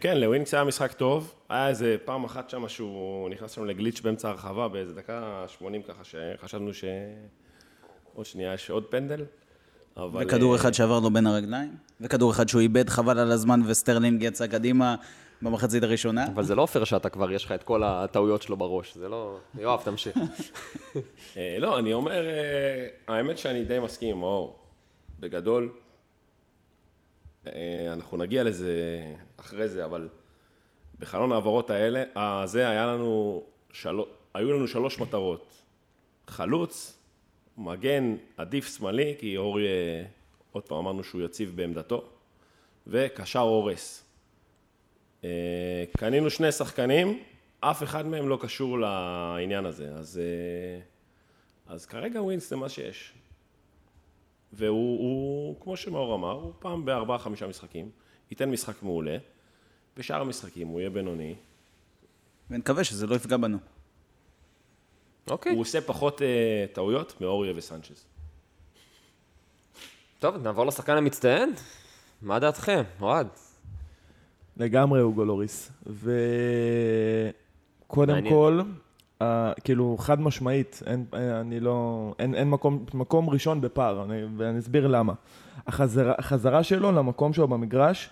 [0.01, 4.29] כן, לווינקס היה משחק טוב, היה איזה פעם אחת שם שהוא נכנס שם לגליץ' באמצע
[4.29, 9.25] הרחבה באיזה דקה 80 ככה, שחשבנו שעוד שנייה יש עוד פנדל.
[9.97, 13.61] אבל, וכדור אה, אחד שעבר לו בין הרגליים, וכדור אחד שהוא איבד חבל על הזמן
[13.65, 14.95] וסטרלינג יצא קדימה
[15.41, 16.27] במחצית הראשונה.
[16.27, 19.37] אבל זה לא פייר שאתה כבר, יש לך את כל הטעויות שלו בראש, זה לא...
[19.59, 20.17] יואב, תמשיך.
[21.37, 24.55] אה, לא, אני אומר, אה, האמת שאני די מסכים עם מאור.
[25.19, 25.69] בגדול,
[27.91, 29.01] אנחנו נגיע לזה
[29.37, 30.09] אחרי זה, אבל
[30.99, 33.99] בחלון ההעברות האלה, הזה היה לנו, של...
[34.33, 35.61] היו לנו שלוש מטרות.
[36.27, 36.99] חלוץ,
[37.57, 40.03] מגן עדיף שמאלי, כי אורי, אה,
[40.51, 42.09] עוד פעם אמרנו שהוא יציב בעמדתו,
[42.87, 44.03] וקשר הורס.
[45.23, 47.23] אה, קנינו שני שחקנים,
[47.59, 50.19] אף אחד מהם לא קשור לעניין הזה, אז...
[50.19, 50.81] אה,
[51.73, 53.13] אז כרגע ווינס זה מה שיש.
[54.53, 57.89] והוא, הוא, כמו שמאור אמר, הוא פעם בארבעה, חמישה משחקים,
[58.31, 59.17] ייתן משחק מעולה,
[59.97, 61.35] בשאר המשחקים הוא יהיה בינוני,
[62.49, 63.57] ונקווה שזה לא יפגע בנו.
[65.29, 65.51] אוקיי.
[65.51, 66.23] הוא עושה פחות uh,
[66.73, 68.05] טעויות מאוריה וסנצ'ז.
[70.19, 71.53] טוב, נעבור לשחקן המצטיין.
[72.21, 73.27] מה דעתכם, אוהד?
[74.57, 75.71] לגמרי אוגו לוריס.
[77.87, 78.29] וקודם.
[78.29, 78.61] כל,
[79.23, 79.25] uh,
[79.63, 84.59] כאילו, חד משמעית, אין, אה, אני לא, אין, אין מקום, מקום ראשון בפער, אני, ואני
[84.59, 85.13] אסביר למה.
[85.67, 88.09] החזרה, החזרה שלו למקום שלו במגרש,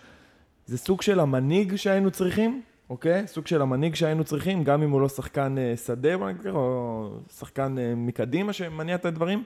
[0.65, 3.28] זה סוג של המנהיג שהיינו צריכים, אוקיי?
[3.28, 6.10] סוג של המנהיג שהיינו צריכים, גם אם הוא לא שחקן אה, שדה,
[6.50, 9.43] או שחקן אה, מקדימה שמניע את הדברים.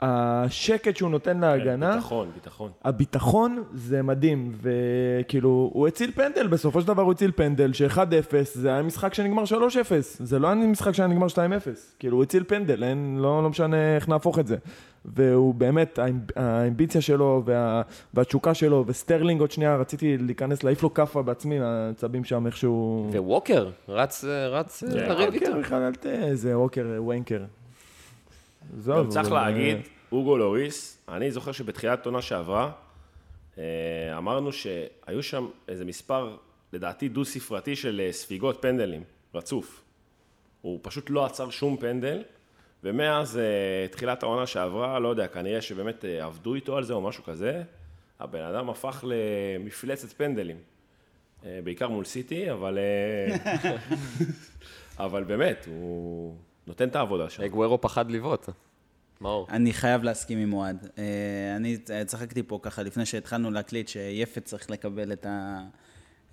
[0.00, 2.70] השקט שהוא נותן להגנה, ביטחון, ביטחון.
[2.84, 7.98] הביטחון זה מדהים, וכאילו, הוא הציל פנדל, בסופו של דבר הוא הציל פנדל, ש-1-0
[8.52, 9.50] זה היה משחק שנגמר 3-0,
[10.18, 11.38] זה לא היה משחק שהיה נגמר 2-0,
[11.98, 14.56] כאילו, הוא הציל פנדל, אין, לא, לא משנה איך נהפוך את זה.
[15.04, 17.82] והוא באמת, האמב- האמביציה שלו וה,
[18.14, 23.08] והתשוקה שלו, וסטרלינג עוד שנייה, רציתי להיכנס, להעיף לו כאפה בעצמי, העצבים שם איכשהו...
[23.14, 25.08] וווקר, רץ, רץ כן.
[25.08, 25.46] לריב איתו.
[25.46, 26.06] ווקר, בכלל, אל ת...
[26.32, 27.40] זה ווקר, ווינקר.
[28.76, 29.76] עזוב, גם צריך להגיד,
[30.12, 32.72] אוגו לוריס, אני זוכר שבתחילת עונה שעברה,
[33.58, 36.36] אה, אמרנו שהיו שם איזה מספר,
[36.72, 39.02] לדעתי דו-ספרתי של אה, ספיגות פנדלים,
[39.34, 39.84] רצוף.
[40.62, 42.22] הוא פשוט לא עצר שום פנדל,
[42.84, 47.24] ומאז אה, תחילת העונה שעברה, לא יודע, כנראה שבאמת עבדו איתו על זה או משהו
[47.24, 47.62] כזה,
[48.20, 50.56] הבן אדם הפך למפלצת פנדלים.
[51.64, 52.78] בעיקר מול סיטי, אבל...
[54.98, 56.36] אבל באמת, הוא
[56.68, 57.44] נותן את העבודה שלו.
[57.44, 58.48] אגוורו פחד לבעוט.
[59.20, 59.46] מאור.
[59.50, 60.88] אני חייב להסכים עם אוהד.
[60.98, 65.60] אה, אני אה, צחקתי פה ככה לפני שהתחלנו להקליט שיפת צריך לקבל את, ה,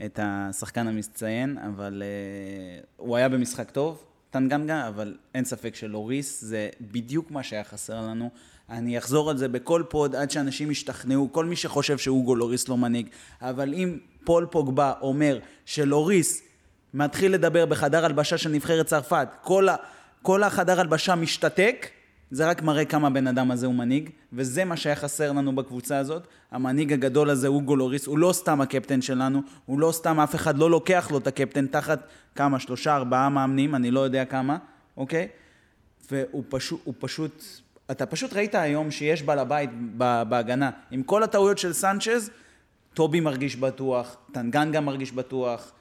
[0.05, 6.69] את השחקן המצטיין, אבל אה, הוא היה במשחק טוב, טנגנגה, אבל אין ספק שלוריס זה
[6.81, 8.29] בדיוק מה שהיה חסר לנו.
[8.69, 12.77] אני אחזור על זה בכל פוד עד שאנשים ישתכנעו, כל מי שחושב שאוגו לוריס לא
[12.77, 13.07] מנהיג,
[13.41, 16.41] אבל אם פול פוגבה אומר שלוריס
[16.93, 19.75] מתחיל לדבר בחדר הלבשה של נבחרת צרפת, כל, ה,
[20.25, 21.87] כל החדר הלבשה משתתק,
[22.31, 25.97] זה רק מראה כמה הבן אדם הזה הוא מנהיג, וזה מה שהיה חסר לנו בקבוצה
[25.97, 26.27] הזאת.
[26.51, 30.57] המנהיג הגדול הזה, אוגו לוריס, הוא לא סתם הקפטן שלנו, הוא לא סתם, אף אחד
[30.57, 34.57] לא לוקח לו את הקפטן תחת כמה, שלושה, ארבעה מאמנים, אני לא יודע כמה,
[34.97, 35.27] אוקיי?
[36.11, 37.43] והוא פשוט, הוא פשוט,
[37.91, 39.69] אתה פשוט ראית היום שיש בעל הבית
[40.29, 40.69] בהגנה.
[40.91, 42.29] עם כל הטעויות של סנצ'ז,
[42.93, 45.71] טובי מרגיש בטוח, טנגנגה מרגיש בטוח.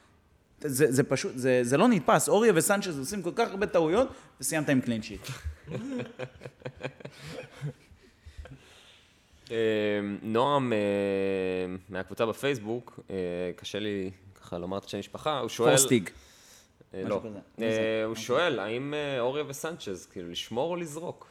[0.66, 2.28] זה, זה פשוט, זה, זה לא נתפס.
[2.28, 4.08] אוריה וסנצ'ז עושים כל כך הרבה טעויות,
[4.40, 5.20] וסיימת עם קלין שיט.
[9.50, 9.56] אה,
[10.22, 10.78] נועם אה,
[11.88, 13.16] מהקבוצה בפייסבוק, אה,
[13.56, 15.76] קשה לי ככה לומר את השם משפחה, הוא שואל...
[15.76, 16.10] פורסטיג.
[16.94, 17.22] לא.
[18.04, 21.26] הוא שואל, האם אוריה וסנצ'ז, כאילו, לשמור או לזרוק?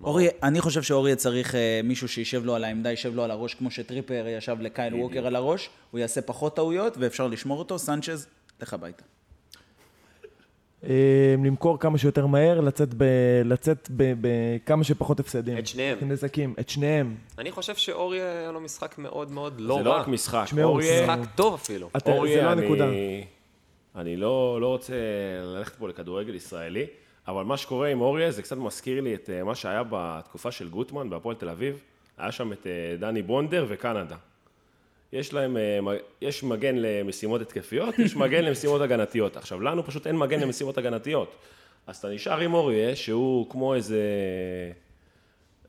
[0.00, 3.70] אוריה, אני חושב שאוריה צריך מישהו שישב לו על העמדה, ישב לו על הראש, כמו
[3.70, 7.78] שטריפר ישב לקייל ווקר על הראש, הוא יעשה פחות טעויות ואפשר לשמור אותו.
[7.78, 8.26] סנצ'ז,
[8.60, 9.02] לך הביתה.
[10.84, 13.04] אה, למכור כמה שיותר מהר, לצאת, ב,
[13.44, 15.58] לצאת ב, בכמה שפחות הפסדים.
[15.58, 15.98] את שניהם.
[16.02, 17.14] נזקים, את שניהם.
[17.38, 20.00] אני חושב שאוריה היה לו משחק מאוד מאוד לא זה לא רע.
[20.00, 20.46] רק משחק.
[20.52, 20.64] זה-
[21.02, 21.88] משחק טוב אפילו.
[21.96, 22.86] אתה, זה אוריה, לא אני- הנקודה.
[23.96, 24.94] אני לא, לא רוצה
[25.44, 26.86] ללכת פה לכדורגל ישראלי,
[27.28, 30.68] אבל מה שקורה עם אוריה זה קצת מזכיר לי את אה, מה שהיה בתקופה של
[30.68, 31.82] גוטמן בהפועל תל אביב.
[32.18, 34.16] היה שם את אה, דני בונדר וקנדה.
[35.12, 35.78] יש להם, אה,
[36.20, 39.36] יש מגן למשימות התקפיות, יש מגן למשימות הגנתיות.
[39.36, 41.34] עכשיו, לנו פשוט אין מגן למשימות הגנתיות.
[41.86, 44.02] אז אתה נשאר עם אוריה, שהוא כמו איזה...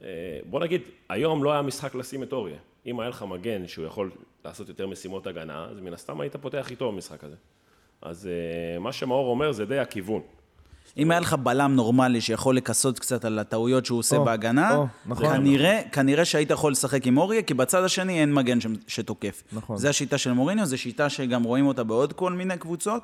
[0.03, 2.57] אה, בוא נגיד, היום לא היה משחק לשים את אוריה.
[2.85, 4.11] אם היה לך מגן שהוא יכול
[4.45, 7.35] לעשות יותר משימות הגנה, אז מן הסתם היית פותח איתו במשחק הזה.
[8.01, 10.21] אז אה, מה שמאור אומר זה די הכיוון.
[10.97, 14.85] אם היה לך בלם נורמלי שיכול לכסות קצת על הטעויות שהוא עושה או, בהגנה, או,
[15.05, 15.27] נכון.
[15.37, 19.43] כנראה, כנראה שהיית יכול לשחק עם אוריה, כי בצד השני אין מגן ש- שתוקף.
[19.53, 19.77] נכון.
[19.77, 23.03] זה השיטה של מוריניו, זו שיטה שגם רואים אותה בעוד כל מיני קבוצות,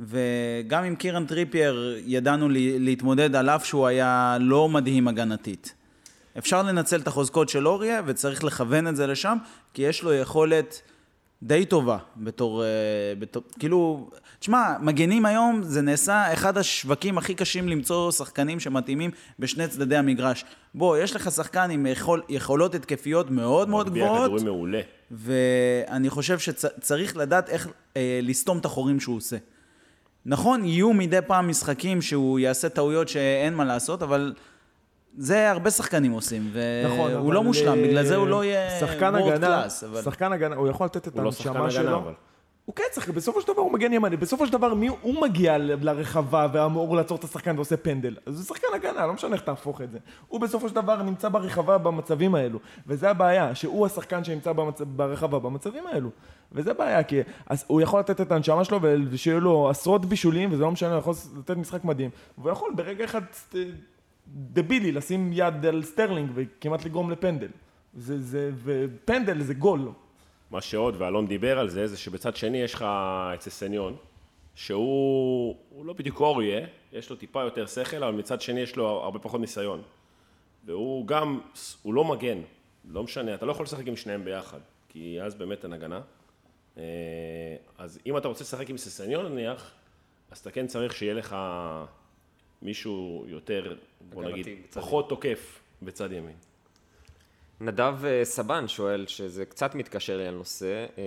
[0.00, 5.74] וגם עם קירן טריפייר ידענו לי- להתמודד על אף שהוא היה לא מדהים הגנתית.
[6.38, 9.38] אפשר לנצל את החוזקות של אוריה, וצריך לכוון את זה לשם,
[9.74, 10.82] כי יש לו יכולת
[11.42, 12.68] די טובה בתור, אה,
[13.18, 19.68] בתור כאילו, תשמע, מגנים היום זה נעשה אחד השווקים הכי קשים למצוא שחקנים שמתאימים בשני
[19.68, 20.44] צדדי המגרש.
[20.74, 24.80] בוא, יש לך שחקן עם יכול, יכולות התקפיות מאוד מאוד מגביה גבוהות, כדורים מעולה.
[25.10, 29.36] ואני חושב שצריך לדעת איך אה, לסתום את החורים שהוא עושה.
[30.26, 34.34] נכון, יהיו מדי פעם משחקים שהוא יעשה טעויות שאין מה לעשות, אבל
[35.18, 36.52] זה הרבה שחקנים עושים,
[36.84, 39.84] נכון, והוא אבל, לא מושלם, בגלל זה הוא לא יהיה שחקן וורד הגנה, קלאס.
[40.04, 42.02] שחקן הגנה, הוא יכול לתת את לא הנשמה שלו.
[42.64, 45.58] הוא כן צריך, בסופו של דבר הוא מגן ימני, בסופו של דבר מי הוא מגיע
[45.58, 48.16] לרחבה ואמור לעצור את השחקן ועושה פנדל.
[48.26, 49.98] אז זה שחקן הגנה, לא משנה איך תהפוך את זה.
[50.28, 52.58] הוא בסופו של דבר נמצא ברחבה במצבים האלו.
[52.86, 54.80] וזה הבעיה, שהוא השחקן שנמצא במצ...
[54.80, 56.10] ברחבה במצבים האלו.
[56.52, 60.62] וזה בעיה, כי אז הוא יכול לתת את הנשמה שלו ושיהיו לו עשרות בישולים, וזה
[60.62, 62.10] לא משנה, הוא יכול לתת משחק מדהים.
[62.38, 63.22] והוא יכול ברגע אחד
[63.54, 63.62] אה,
[64.34, 67.48] דבילי לשים יד על סטרלינג וכמעט לגרום לפנדל.
[67.94, 69.90] זה, זה, ופנדל זה גול.
[70.50, 72.84] מה שעוד, ואלון דיבר על זה, זה שבצד שני יש לך
[73.34, 73.96] את ססניון,
[74.54, 78.86] שהוא הוא לא בדיוק אוריה, יש לו טיפה יותר שכל, אבל מצד שני יש לו
[78.88, 79.82] הרבה פחות ניסיון.
[80.64, 81.40] והוא גם,
[81.82, 82.38] הוא לא מגן,
[82.84, 86.00] לא משנה, אתה לא יכול לשחק עם שניהם ביחד, כי אז באמת אין הגנה.
[86.78, 86.82] אה,
[87.78, 89.70] אז אם אתה רוצה לשחק עם ססניון נניח,
[90.30, 91.36] אז אתה כן צריך שיהיה לך
[92.62, 96.36] מישהו יותר, בוא נגיד, בצד פחות תוקף בצד ימין.
[97.60, 101.04] נדב אה, סבן שואל, שזה קצת מתקשר לי על נושא, אה,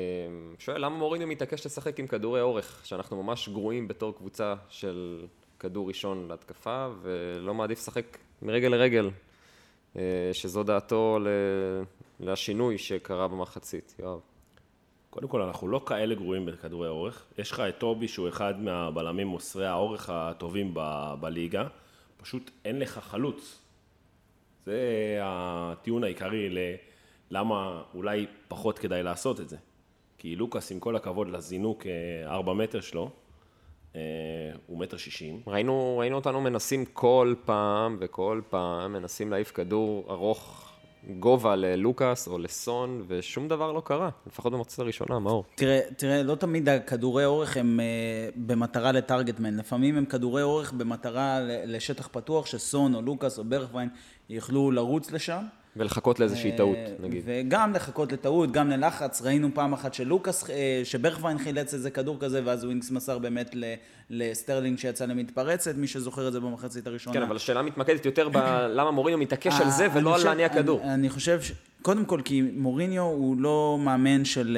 [0.60, 5.26] שואל למה מוריניו מתעקש לשחק עם כדורי אורך, שאנחנו ממש גרועים בתור קבוצה של
[5.60, 9.10] כדור ראשון להתקפה, ולא מעדיף לשחק מרגל לרגל,
[9.96, 10.02] אה,
[10.34, 11.84] שזו דעתו ל-
[12.20, 14.20] לשינוי שקרה במחצית, יואב.
[15.12, 17.26] קודם כל, אנחנו לא כאלה גרועים בכדורי אורך.
[17.38, 21.68] יש לך את טובי, שהוא אחד מהבלמים מוסרי האורך הטובים ב- בליגה.
[22.18, 23.62] פשוט אין לך חלוץ.
[24.66, 24.80] זה
[25.24, 26.50] הטיעון העיקרי
[27.32, 29.58] ללמה אולי פחות כדאי לעשות את זה.
[30.18, 33.10] כי לוקאס, עם כל הכבוד לזינוק אה, 4 מטר שלו,
[33.96, 34.02] אה,
[34.68, 35.42] הוא מטר שישים.
[35.48, 40.71] ראינו, ראינו אותנו מנסים כל פעם וכל פעם, מנסים להעיף כדור ארוך
[41.10, 45.44] גובה ללוקאס או לסון, ושום דבר לא קרה, לפחות במחצית הראשונה, מאור.
[45.56, 50.42] תראה, תראה, לא תמיד הכדורי אורך הם אה, במטרה ל target man, לפעמים הם כדורי
[50.42, 53.90] אורך במטרה לשטח פתוח, שסון או לוקאס או ברכווין
[54.30, 55.44] יוכלו לרוץ לשם.
[55.76, 57.24] ולחכות לאיזושהי טעות, אה, נגיד.
[57.26, 59.22] וגם לחכות לטעות, גם ללחץ.
[59.22, 63.56] ראינו פעם אחת שלוקאס, אה, שברכווין חילץ איזה כדור כזה, ואז ווינקס מסר באמת
[64.10, 67.16] לסטרלינג שיצא למתפרצת, מי שזוכר את זה במחצית הראשונה.
[67.16, 70.50] כן, אבל השאלה מתמקדת יותר בלמה מוריניו מתעקש על זה אה, ולא אני על להניע
[70.50, 70.82] כדור.
[70.84, 71.52] אני, חושב, ש...
[71.82, 74.58] קודם כל, כי מוריניו הוא לא מאמן של,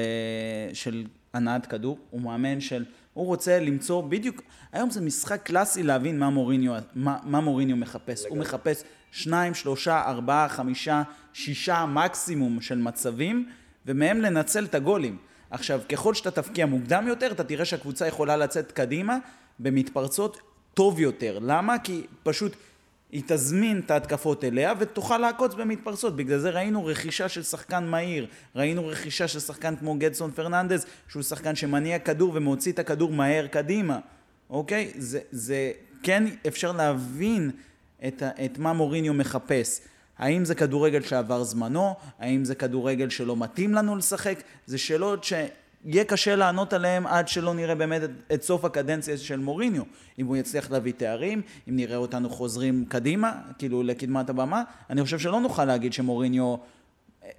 [0.73, 2.85] של הנעת כדור, הוא מאמן של...
[3.13, 4.41] הוא רוצה למצוא בדיוק...
[4.71, 8.25] היום זה משחק קלאסי להבין מה מוריניו, מה, מה מוריניו מחפש.
[8.25, 13.49] הוא מחפש שניים, שלושה, ארבעה, חמישה, שישה מקסימום של מצבים,
[13.85, 15.17] ומהם לנצל את הגולים.
[15.49, 19.17] עכשיו, ככל שאתה תפקיע מוקדם יותר, אתה תראה שהקבוצה יכולה לצאת קדימה
[19.59, 20.41] במתפרצות
[20.73, 21.39] טוב יותר.
[21.41, 21.79] למה?
[21.79, 22.55] כי פשוט
[23.11, 26.15] היא תזמין את ההתקפות אליה ותוכל לעקוץ במתפרצות.
[26.15, 31.23] בגלל זה ראינו רכישה של שחקן מהיר, ראינו רכישה של שחקן כמו גדסון פרננדז, שהוא
[31.23, 33.99] שחקן שמניע כדור ומוציא את הכדור מהר קדימה,
[34.49, 34.91] אוקיי?
[34.97, 35.71] זה, זה
[36.03, 37.51] כן אפשר להבין
[38.07, 39.81] את, את מה מוריניו מחפש.
[40.17, 41.95] האם זה כדורגל שעבר זמנו?
[42.19, 44.43] האם זה כדורגל שלא מתאים לנו לשחק?
[44.65, 49.39] זה שאלות שיהיה קשה לענות עליהן עד שלא נראה באמת את, את סוף הקדנציה של
[49.39, 49.83] מוריניו.
[50.19, 55.19] אם הוא יצליח להביא תארים, אם נראה אותנו חוזרים קדימה, כאילו לקדמת הבמה, אני חושב
[55.19, 56.55] שלא נוכל להגיד שמוריניו
[57.23, 57.29] אה,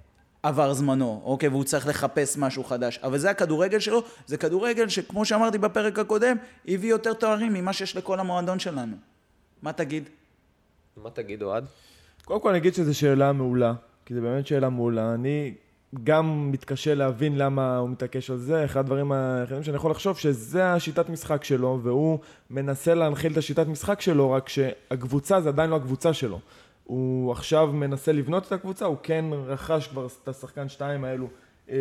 [0.43, 2.99] עבר זמנו, אוקיי, והוא צריך לחפש משהו חדש.
[3.03, 7.95] אבל זה הכדורגל שלו, זה כדורגל שכמו שאמרתי בפרק הקודם, הביא יותר תארים ממה שיש
[7.95, 8.95] לכל המועדון שלנו.
[9.61, 10.09] מה תגיד?
[11.03, 11.65] מה תגיד, אוהד?
[12.25, 13.73] קודם כל אני אגיד שזו שאלה מעולה,
[14.05, 15.13] כי זו באמת שאלה מעולה.
[15.13, 15.53] אני
[16.03, 18.65] גם מתקשה להבין למה הוא מתעקש על זה.
[18.65, 23.67] אחד הדברים היחידים שאני יכול לחשוב שזה השיטת משחק שלו, והוא מנסה להנחיל את השיטת
[23.67, 26.39] משחק שלו, רק שהקבוצה זה עדיין לא הקבוצה שלו.
[26.83, 31.27] הוא עכשיו מנסה לבנות את הקבוצה, הוא כן רכש כבר את השחקן שתיים האלו,
[31.69, 31.75] אה,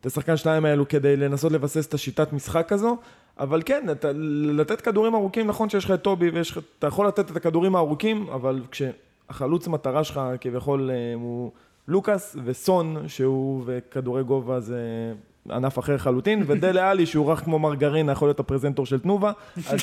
[0.00, 2.96] את השחקן שתיים האלו כדי לנסות לבסס את השיטת משחק הזו,
[3.38, 4.08] אבל כן, אתה,
[4.52, 8.62] לתת כדורים ארוכים, נכון שיש לך את טובי ואתה יכול לתת את הכדורים הארוכים, אבל
[8.70, 11.50] כשהחלוץ מטרה שלך כביכול אה, הוא
[11.88, 15.12] לוקאס וסון, שהוא וכדורי גובה זה
[15.50, 19.32] ענף אחר לחלוטין, ודלה עלי שהוא רך כמו מרגרינה, יכול להיות הפרזנטור של תנובה,
[19.68, 19.80] אז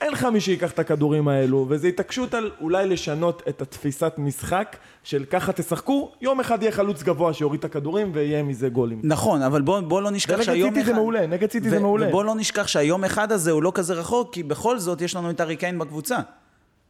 [0.00, 4.76] אין לך מי שיקח את הכדורים האלו, וזו התעקשות על אולי לשנות את התפיסת משחק
[5.02, 9.00] של ככה תשחקו, יום אחד יהיה חלוץ גבוה שיוריד את הכדורים ויהיה מזה גולים.
[9.04, 12.08] נכון, אבל בוא, בוא לא נשכח שהיום סיטי זה מעולה, נגד סיטי זה מעולה.
[12.08, 15.30] ובוא לא נשכח שהיום אחד הזה הוא לא כזה רחוק, כי בכל זאת יש לנו
[15.30, 16.18] את ארי קיין בקבוצה.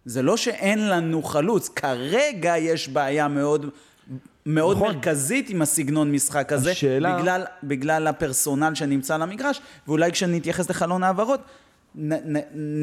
[0.05, 3.67] זה לא שאין לנו חלוץ, כרגע יש בעיה מאוד...
[4.47, 4.95] מאוד נכון.
[4.95, 11.03] מרכזית עם הסגנון משחק הזה, השאלה- בגלל, בגלל הפרסונל שנמצא על המגרש, ואולי כשנתייחס לחלון
[11.03, 11.41] העברות,
[11.95, 12.37] נ, נ,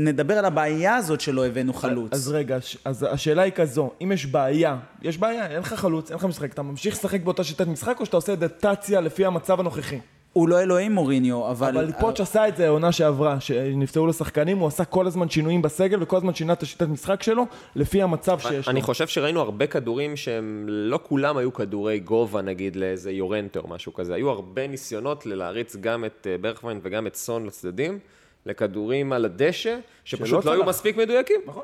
[0.08, 2.14] נדבר על הבעיה הזאת שלא הבאנו חלוץ.
[2.14, 6.10] אז רגע, ש- אז השאלה היא כזו, אם יש בעיה, יש בעיה, אין לך חלוץ,
[6.10, 9.60] אין לך משחק, אתה ממשיך לשחק באותה שיטת משחק או שאתה עושה אדפטציה לפי המצב
[9.60, 10.00] הנוכחי?
[10.34, 11.78] הוא לא אלוהים מוריניו, אבל...
[11.78, 15.62] אבל פוץ' עשה את זה העונה שעברה, שנפצעו לו שחקנים, הוא עשה כל הזמן שינויים
[15.62, 18.72] בסגל וכל הזמן שינה את השיטת משחק שלו לפי המצב שיש לו.
[18.72, 23.68] אני חושב שראינו הרבה כדורים שהם לא כולם היו כדורי גובה, נגיד לאיזה יורנטה או
[23.68, 24.16] משהו כזה.
[24.16, 28.00] היו הרבה ניסיונות להריץ גם את אה, ברכווין וגם את סון לצדדים,
[28.46, 30.66] לכדורים על הדשא, שפשוט לא היו.
[30.66, 31.42] מספיק מדויקים.
[31.46, 31.64] נכון.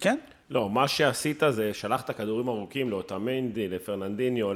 [0.00, 0.18] כן?
[0.50, 4.52] לא, מה שעשית זה שלחת כדורים ארוכים לאוטמנדי, לפרננדיניו,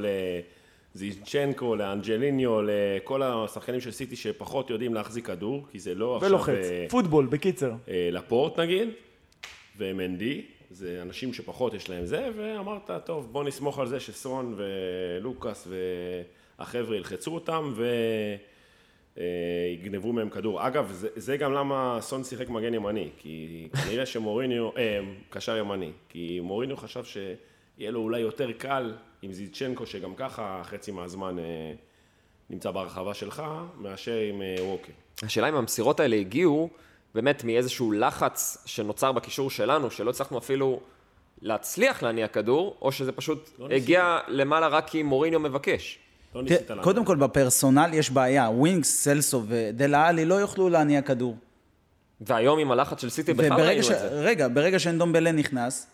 [0.95, 6.29] לזינצ'נקו, לאנג'ליניו, לכל השחקנים של סיטי שפחות יודעים להחזיק כדור, כי זה לא עכשיו...
[6.29, 7.73] ולוחץ, אה, פוטבול, בקיצר.
[7.89, 8.89] אה, לפורט נגיד,
[9.79, 15.69] ומנדי, זה אנשים שפחות יש להם זה, ואמרת, טוב, בוא נסמוך על זה שסון ולוקאס
[16.59, 17.73] והחבר'ה ילחצו אותם
[19.17, 20.67] ויגנבו מהם כדור.
[20.67, 25.91] אגב, זה, זה גם למה סון שיחק מגן ימני, כי כנראה שמוריניו, אה, קשר ימני,
[26.09, 27.05] כי מוריניו חשב
[27.77, 31.45] שיהיה לו אולי יותר קל עם זיצ'נקו, שגם ככה חצי מהזמן אה,
[32.51, 33.43] נמצא בהרחבה שלך,
[33.79, 34.93] מאשר עם אה, ווקר.
[35.23, 36.71] השאלה אם המסירות האלה הגיעו
[37.15, 40.81] באמת מאיזשהו לחץ שנוצר בקישור שלנו, שלא הצלחנו אפילו
[41.43, 43.83] להצליח להניע כדור, או שזה פשוט לא ניסית.
[43.83, 45.99] הגיע למעלה רק כי מוריניו מבקש.
[46.35, 46.71] לא ניסית.
[46.83, 48.49] קודם כל, בפרסונל יש בעיה.
[48.51, 51.37] ווינגס, סלסו ודלה עלי לא יוכלו להניע כדור.
[52.21, 53.91] והיום עם הלחץ של סיטי בכלל וברגע ראינו ש...
[53.91, 54.09] את זה.
[54.09, 55.87] רגע, ברגע שאנדומבלה נכנס,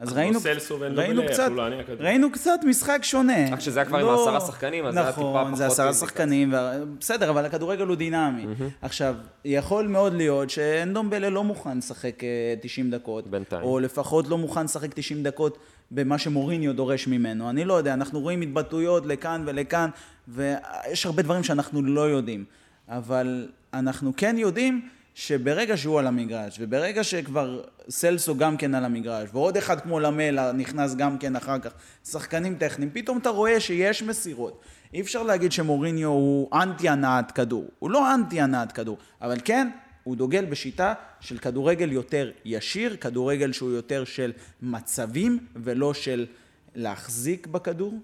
[0.00, 1.64] אז ראינו, סלסו ראינו קצת, כדור.
[2.06, 3.52] ראינו קצת משחק שונה.
[3.52, 5.72] רק שזה היה כבר עם לא- העשרה שחקנים, אז זה היה טיפה נכון, זה פחות
[5.72, 5.92] עשרה.
[5.92, 8.46] שחקנים, וה- בסדר, אבל הכדורגל הוא דינמי.
[8.82, 12.28] עכשיו, יכול מאוד להיות שאנדומבלה לא מוכן לשחק אה,
[12.62, 13.26] 90 דקות.
[13.26, 13.62] בינתיים.
[13.62, 15.58] או לפחות לא מוכן לשחק 90 דקות
[15.90, 17.50] במה שמוריניו דורש ממנו.
[17.50, 19.90] אני לא יודע, אנחנו רואים התבטאויות לכאן ולכאן,
[20.28, 22.44] ויש הרבה דברים שאנחנו לא יודעים.
[22.88, 24.88] אבל אנחנו כן יודעים
[25.20, 30.52] שברגע שהוא על המגרש, וברגע שכבר סלסו גם כן על המגרש, ועוד אחד כמו למלה
[30.52, 31.70] נכנס גם כן אחר כך,
[32.04, 34.60] שחקנים טכניים, פתאום אתה רואה שיש מסירות.
[34.94, 37.68] אי אפשר להגיד שמוריניו הוא אנטי הנעת כדור.
[37.78, 39.68] הוא לא אנטי הנעת כדור, אבל כן,
[40.04, 46.26] הוא דוגל בשיטה של כדורגל יותר ישיר, כדורגל שהוא יותר של מצבים ולא של
[46.74, 47.94] להחזיק בכדור.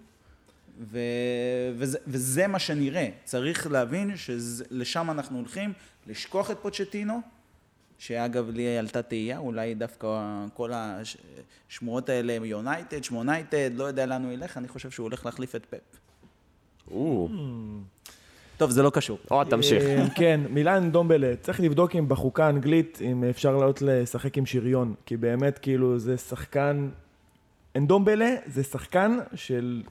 [0.80, 0.98] ו...
[1.76, 3.08] וזה, וזה מה שנראה.
[3.24, 5.72] צריך להבין שלשם אנחנו הולכים,
[6.06, 7.20] לשכוח את פוצ'טינו,
[7.98, 10.08] שאגב לי עלתה תהייה, אולי דווקא
[10.54, 15.54] כל השמועות האלה, יונייטד, שמונייטד, לא יודע לאן הוא ילך, אני חושב שהוא הולך להחליף
[15.54, 15.98] את פפ.
[16.90, 17.28] או,
[18.56, 19.18] טוב, זה לא קשור.
[19.30, 19.82] אוהד, תמשיך.
[19.84, 24.94] אה, כן, מילה אנדומבלה, צריך לבדוק אם בחוקה האנגלית, אם אפשר לעלות לשחק עם שריון,
[25.06, 26.88] כי באמת, כאילו, זה שחקן...
[27.76, 29.82] אנדומבלה זה שחקן של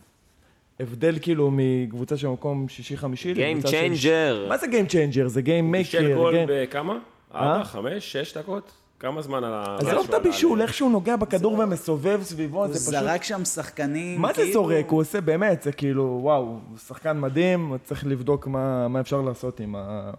[0.80, 3.34] הבדל כאילו מקבוצה של מקום שישי-חמישי.
[3.34, 4.50] Game לקבוצה של- changer.
[4.50, 5.28] מה זה Game changer?
[5.28, 6.16] זה Game בישל maker.
[6.16, 6.98] גול game- בכמה?
[7.36, 7.64] ארבע, אה?
[7.64, 8.72] חמש, שש דקות?
[9.00, 9.78] כמה זמן על ה...
[9.80, 12.90] עזוב את הבישול, איך שהוא נוגע בכדור ומסובב סביבו, הוא זה פשוט...
[13.02, 14.90] זרק שם שחקנים, מה זה כאילו- זורק?
[14.90, 19.60] הוא עושה באמת, זה כאילו, וואו, הוא שחקן מדהים, צריך לבדוק מה, מה אפשר לעשות
[19.60, 20.12] עם ה...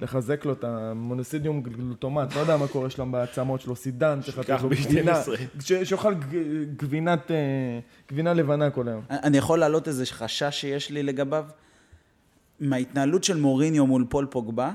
[0.00, 4.62] לחזק לו את המונוסידיום גלוטומט, לא יודע מה קורה שלו בעצמות שלו, סידן, צריך לתת
[4.62, 5.36] לו גבינה, 12.
[5.60, 6.14] ש- שיאכל
[6.76, 7.36] גבינת, אה,
[8.10, 9.02] גבינה לבנה כל היום.
[9.10, 11.44] אני יכול להעלות איזה חשש שיש לי לגביו?
[12.60, 14.70] מההתנהלות של מוריניו מול פול פוגבה,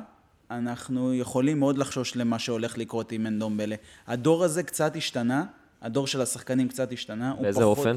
[0.51, 3.75] אנחנו יכולים מאוד לחשוש למה שהולך לקרות עם אנדומבלה.
[4.07, 5.45] הדור הזה קצת השתנה,
[5.81, 7.33] הדור של השחקנים קצת השתנה.
[7.41, 7.95] באיזה אופן?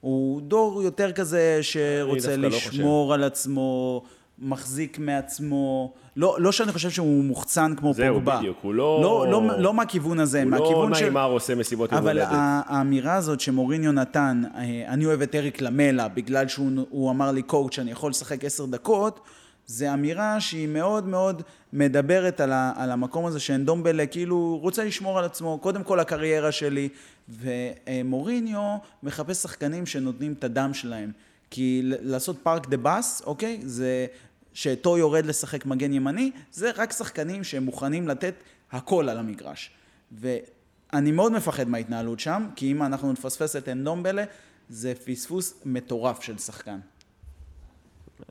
[0.00, 4.02] הוא דור יותר כזה שרוצה לא לשמור על עצמו,
[4.38, 5.92] מחזיק מעצמו.
[6.16, 8.36] לא, לא שאני חושב שהוא מוחצן כמו זהו, פוגבה.
[8.38, 11.00] בדיוק, הוא לא- לא, לא, לא מהכיוון הזה, הוא לא מהכיוון של...
[11.00, 12.28] נעימר עושה מסיבות יום אבל הולדת.
[12.32, 17.32] ה- האמירה הזאת שמוריניו נתן, אה, אני אוהב את אריק למלה, בגלל שהוא הוא אמר
[17.32, 19.20] לי קואוצ' אני יכול לשחק עשר דקות,
[19.66, 25.18] זה אמירה שהיא מאוד מאוד מדברת על, ה, על המקום הזה שאנדומבלה כאילו רוצה לשמור
[25.18, 26.88] על עצמו, קודם כל הקריירה שלי,
[27.28, 28.60] ומוריניו
[29.02, 31.10] מחפש שחקנים שנותנים את הדם שלהם.
[31.50, 33.60] כי ל- לעשות פארק דה באס, אוקיי?
[33.62, 34.06] זה
[34.52, 38.34] שאתו יורד לשחק מגן ימני, זה רק שחקנים שהם מוכנים לתת
[38.72, 39.70] הכל על המגרש.
[40.12, 44.24] ואני מאוד מפחד מההתנהלות שם, כי אם אנחנו נפספס את אנדומבלה,
[44.68, 46.78] זה פספוס מטורף של שחקן.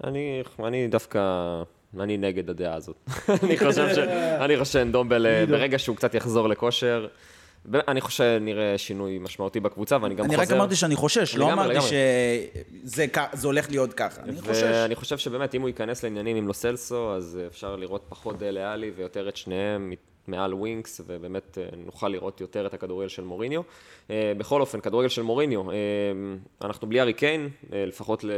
[0.03, 1.19] אני, אני דווקא,
[1.99, 3.09] אני נגד הדעה הזאת.
[3.43, 3.97] אני חושב ש...
[4.45, 7.07] אני חושב שאנדומבל, ברגע שהוא קצת יחזור לכושר,
[7.73, 10.53] אני חושב שנראה שינוי משמעותי בקבוצה, ואני גם אני חוזר...
[10.53, 11.79] רק אמרתי שאני חושש, לא אמרתי.
[12.85, 14.21] שזה הולך להיות ככה.
[14.21, 14.63] אני חושש.
[14.63, 18.91] ואני חושב שבאמת, אם הוא ייכנס לעניינים עם לוסלסו, אז אפשר לראות פחות דלה עלי
[18.95, 19.93] ויותר את שניהם
[20.27, 23.61] מעל ווינקס, ובאמת אה, נוכל לראות יותר את הכדורגל של מוריניו.
[24.09, 25.75] אה, בכל אופן, כדורגל של מוריניו, אה,
[26.61, 28.31] אנחנו בלי הארי קיין, לפחות ל...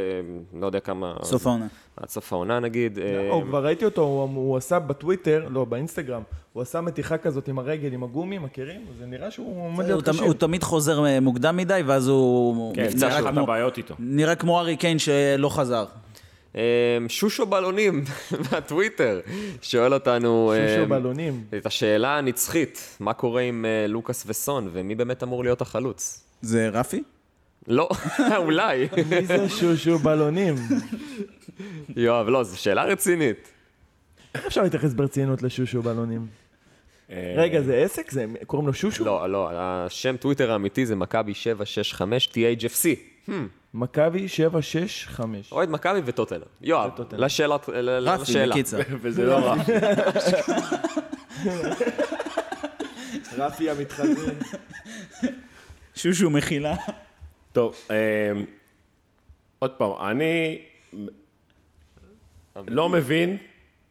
[0.54, 1.16] לא יודע כמה...
[1.24, 1.68] סוף העונה.
[1.98, 3.00] עד סוף העונה נגיד.
[3.30, 6.22] או, כבר ראיתי אותו, הוא, הוא עשה בטוויטר, לא, באינסטגרם,
[6.54, 8.82] הוא עשה מתיחה כזאת עם הרגל, עם הגומי, מכירים?
[9.00, 10.24] זה נראה שהוא עומד להיות קשה.
[10.24, 12.90] הוא תמיד חוזר מוקדם מדי, ואז הוא כן,
[13.26, 13.96] הבעיות איתו.
[14.00, 15.86] נראה כמו הארי קיין שלא חזר.
[16.56, 16.62] אה,
[17.08, 18.04] שושו בלונים
[18.52, 19.20] מהטוויטר,
[19.62, 20.54] שואל אותנו...
[20.68, 21.44] שושו אה, בלונים.
[21.58, 26.24] את השאלה הנצחית, מה קורה עם אה, לוקאס וסון, ומי באמת אמור להיות החלוץ?
[26.42, 27.04] זה רפי?
[27.68, 27.90] לא,
[28.38, 28.88] אולי.
[29.10, 30.56] מי זה שושו בלונים?
[31.96, 33.52] יואב, לא, זו שאלה רצינית.
[34.36, 36.28] איך אפשר להתייחס ברצינות לשושו בלונים?
[37.12, 38.12] אה, רגע, זה עסק?
[38.12, 39.06] זה, קוראים לו שושו?
[39.06, 42.86] לא, לא, השם טוויטר האמיתי זה מכבי 765 THFC.
[43.74, 45.52] מכבי 765.
[45.52, 46.42] אוהד מכבי וטוטנאם.
[46.62, 47.24] יואב, וטוטנהאם.
[47.24, 47.56] לשאלה.
[47.56, 48.48] רפי.
[48.50, 48.78] בקיצר.
[49.02, 49.56] וזה לא רע.
[53.38, 54.34] רפי המתחזן.
[55.96, 56.76] שושו מחילה.
[57.52, 58.46] טוב, אמ,
[59.60, 60.62] עוד פעם, אני
[62.68, 63.38] לא מבין,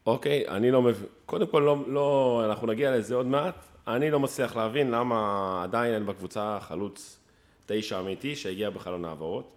[0.07, 3.55] אוקיי, אני לא מבין, קודם כל, לא, לא, אנחנו נגיע לזה עוד מעט,
[3.89, 7.19] אני לא מצליח להבין למה עדיין אין בקבוצה חלוץ
[7.67, 9.56] תשע אמיתי שהגיע בחלון העברות.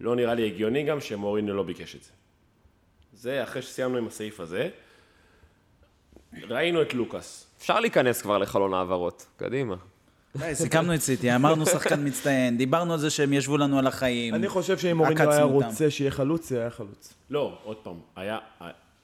[0.00, 2.10] לא נראה לי הגיוני גם שמוריניו לא ביקש את זה.
[3.12, 4.68] זה אחרי שסיימנו עם הסעיף הזה.
[6.48, 7.46] ראינו את לוקאס.
[7.58, 9.76] אפשר להיכנס כבר לחלון העברות, קדימה.
[10.36, 14.34] די, סיכמנו את סיטי, אמרנו שחקן מצטיין, דיברנו על זה שהם ישבו לנו על החיים.
[14.34, 15.42] אני חושב שאם מוריניו היה.
[15.42, 17.14] רוצה שיהיה חלוץ, זה היה חלוץ.
[17.30, 18.38] לא, עוד פעם, היה,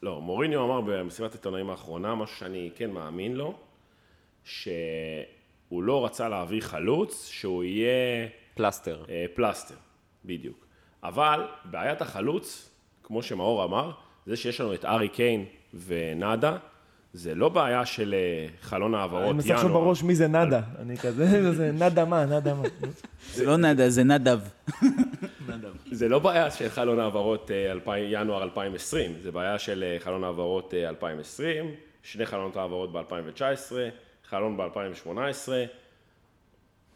[0.02, 3.54] לא, מוריניו אמר במסיבת העיתונאים האחרונה, משהו שאני כן מאמין לו,
[4.44, 9.04] שהוא לא רצה להביא חלוץ, שהוא יהיה פלסטר.
[9.08, 9.74] אה, פלסטר,
[10.24, 10.65] בדיוק.
[11.08, 12.70] אבל בעיית החלוץ,
[13.02, 13.90] כמו שמאור אמר,
[14.26, 15.44] זה שיש לנו את הארי קיין
[15.86, 16.56] ונאדה,
[17.12, 19.84] זה לא בעיה של אה, חלון אני העברות מנסה לחשוב ינואר.
[19.84, 20.60] בראש מי זה נאדה.
[20.78, 22.62] אני כזה, זה נאדה מה, נאדה מה.
[23.32, 24.40] זה לא נדב, זה נדב.
[25.90, 30.24] זה לא בעיה של חלון העברות אה, 2000 ינואר 2020, זה בעיה של אה, חלון
[30.24, 33.72] העברות אה, 2020, שני חלונות העברות ב-2019,
[34.28, 35.48] חלון ב-2018.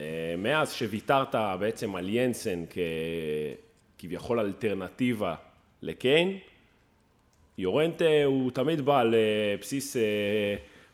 [0.00, 2.64] אה, מאז שוויתרת בעצם על ינסן
[4.00, 5.34] ככביכול אלטרנטיבה
[5.82, 6.38] לקיין,
[7.58, 10.02] יורנטה הוא תמיד בא לבסיס, אה,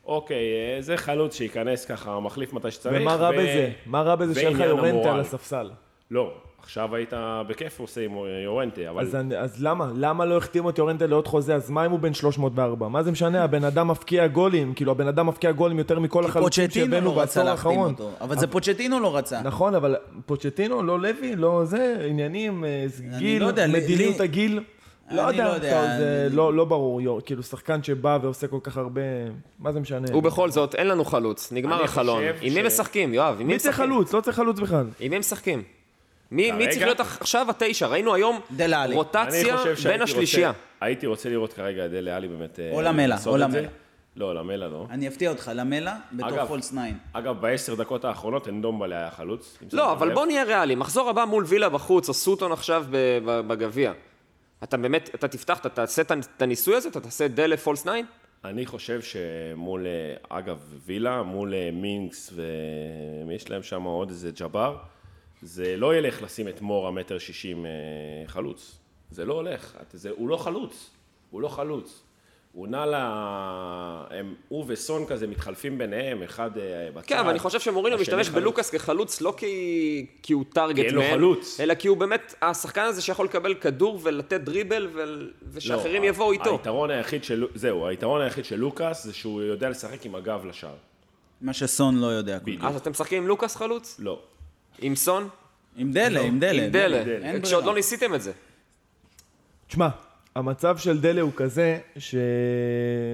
[0.05, 3.03] אוקיי, אה, זה חלוץ שייכנס ככה, מחליף מתי שצריך.
[3.03, 3.71] ומה רע ו- בזה?
[3.87, 5.15] מה רע בזה שאין לך יורנטה.
[5.15, 5.71] על הספסל?
[6.11, 6.35] לא,
[6.67, 7.13] עכשיו היית
[7.49, 8.11] בכיף עושה עם
[8.45, 9.03] יורנטה, אבל...
[9.03, 9.91] אז, אני- אז למה?
[9.95, 11.55] למה לא החתימו את יורנטה לעוד חוזה?
[11.55, 12.89] אז מה אם הוא בן 304?
[12.89, 13.45] מה זה משנה?
[13.45, 17.21] הבן אדם מפקיע גולים, כאילו הבן אדם מפקיע גולים יותר מכל החלוצים פוצ'טינו שהבאנו לא
[17.21, 17.93] רצה בעשור להחתים האחרון.
[17.93, 18.11] אותו.
[18.21, 19.43] אבל זה פוצ'טינו לא רצה.
[19.43, 19.97] נכון, אבל
[20.27, 24.61] פוצ'טינו, לא לוי, לא זה, עניינים, אה, זה גיל, לא יודע, מדיניות לי- הגיל.
[25.11, 29.01] לא יודע, לא יודע, זה לא לא ברור, כאילו שחקן שבא ועושה כל כך הרבה,
[29.59, 30.17] מה זה משנה?
[30.17, 32.23] ובכל זאת, אין לנו חלוץ, נגמר החלון.
[32.43, 33.37] עם מי משחקים, יואב?
[33.41, 33.91] עם מי מי צריך משחקים?
[33.93, 34.15] חלוץ?
[34.15, 34.87] לא צריך חלוץ בכלל.
[35.01, 35.63] עם מי משחקים?
[36.31, 36.69] מי מי?
[36.69, 37.87] צריך להיות עכשיו התשע?
[37.87, 38.95] ראינו היום דלה עלי.
[38.95, 40.49] רוטציה בין השלישייה.
[40.49, 42.61] רוצה- הייתי רוצה לראות כרגע את דלה עלי באמת...
[42.61, 43.37] אה, או למלה, או.
[43.37, 43.69] למלה.
[44.17, 44.87] לא, למלה לא.
[44.91, 46.81] אני אפתיע אותך, למלה בתור פולס 9.
[47.13, 49.59] אגב, בעשר דקות האחרונות אנדומבלה היה חלוץ.
[49.73, 50.15] לא, אבל.
[50.15, 50.79] בוא נהיה ריאליים.
[50.79, 52.87] מחזור הבא מול וילה בחוץ, או סוטון עכשיו
[53.25, 53.93] בגביע.
[54.65, 56.89] אתה באמת, אתה תפתח, אתה תעשה את הניסוי הזה?
[56.89, 57.93] אתה תעשה דלה פולס 9?
[58.45, 64.31] אני חושב שמול, אה, אגב, וילה, מול אה, מינקס ומי יש להם שם עוד איזה
[64.41, 64.77] ג'בר,
[65.43, 67.71] זה לא ילך לשים את מור המטר שישים אה,
[68.27, 68.79] חלוץ.
[69.11, 69.77] זה לא הולך.
[69.93, 70.91] זה, הוא לא חלוץ.
[71.31, 72.03] הוא לא חלוץ.
[72.57, 72.95] הוא נע ל...
[74.11, 77.07] הם, הוא וסון כזה מתחלפים ביניהם, אחד אה, בצד.
[77.07, 78.43] כן, אבל אני חושב שמורינו משתמש חלוץ.
[78.43, 81.61] בלוקאס כחלוץ לא כי, כי הוא טארגט כי אין לו חלוץ.
[81.61, 85.01] אלא כי הוא באמת השחקן הזה שיכול לקבל כדור ולתת דריבל ו...
[85.53, 86.51] ושאחרים לא, יבואו איתו.
[86.51, 87.47] היתרון היחיד של...
[87.55, 90.77] זהו, היתרון היחיד של לוקאס זה שהוא יודע לשחק עם הגב לשער.
[91.41, 92.39] מה שסון לא יודע.
[92.39, 92.65] בדיוק.
[92.65, 93.97] אז אתם משחקים עם לוקאס חלוץ?
[93.99, 94.21] לא.
[94.81, 95.29] עם סון?
[95.77, 96.63] עם דלה, עם דלה.
[96.65, 97.03] עם דלה.
[97.43, 97.65] כשעוד.
[97.65, 98.33] לא ניסיתם את זה.
[99.69, 99.89] תשמע,
[100.37, 102.15] המצב של דלה הוא כזה ש...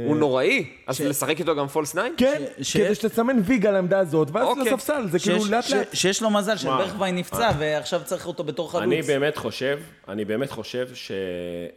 [0.06, 2.02] הוא נוראי, אז לשחק איתו גם פולס 9?
[2.16, 4.64] כן, ש- כדי שתסמן ויג על העמדה הזאת, ואז אוקיי.
[4.64, 5.88] לספסל, זה כאילו לאט ש- לאט.
[5.94, 8.82] שיש לו מזל שברכווי נפצע ועכשיו צריך אותו בתור חלוץ.
[8.84, 11.12] אני באמת חושב, אני באמת חושב ש,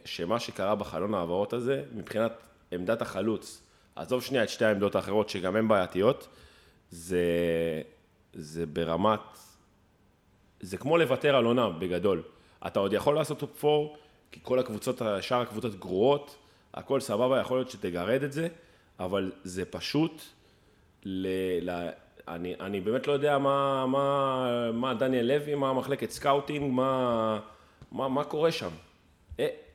[0.04, 2.32] שמה שקרה בחלון ההעברות הזה, מבחינת
[2.72, 3.62] עמדת החלוץ,
[3.96, 6.28] עזוב שנייה את שתי העמדות האחרות, שגם הן בעייתיות,
[6.90, 7.20] זה,
[8.34, 9.20] זה ברמת,
[10.60, 12.22] זה כמו לוותר על עונה בגדול.
[12.66, 13.94] אתה עוד יכול לעשות טופ 4,
[14.32, 16.36] כי כל הקבוצות, שאר הקבוצות גרועות,
[16.74, 18.48] הכל סבבה, יכול להיות שתגרד את זה,
[19.00, 20.22] אבל זה פשוט,
[21.04, 21.26] ל,
[21.70, 21.88] ל,
[22.28, 27.40] אני, אני באמת לא יודע מה, מה, מה דניאל לוי, מה מחלקת scouting, מה,
[27.92, 28.70] מה, מה קורה שם.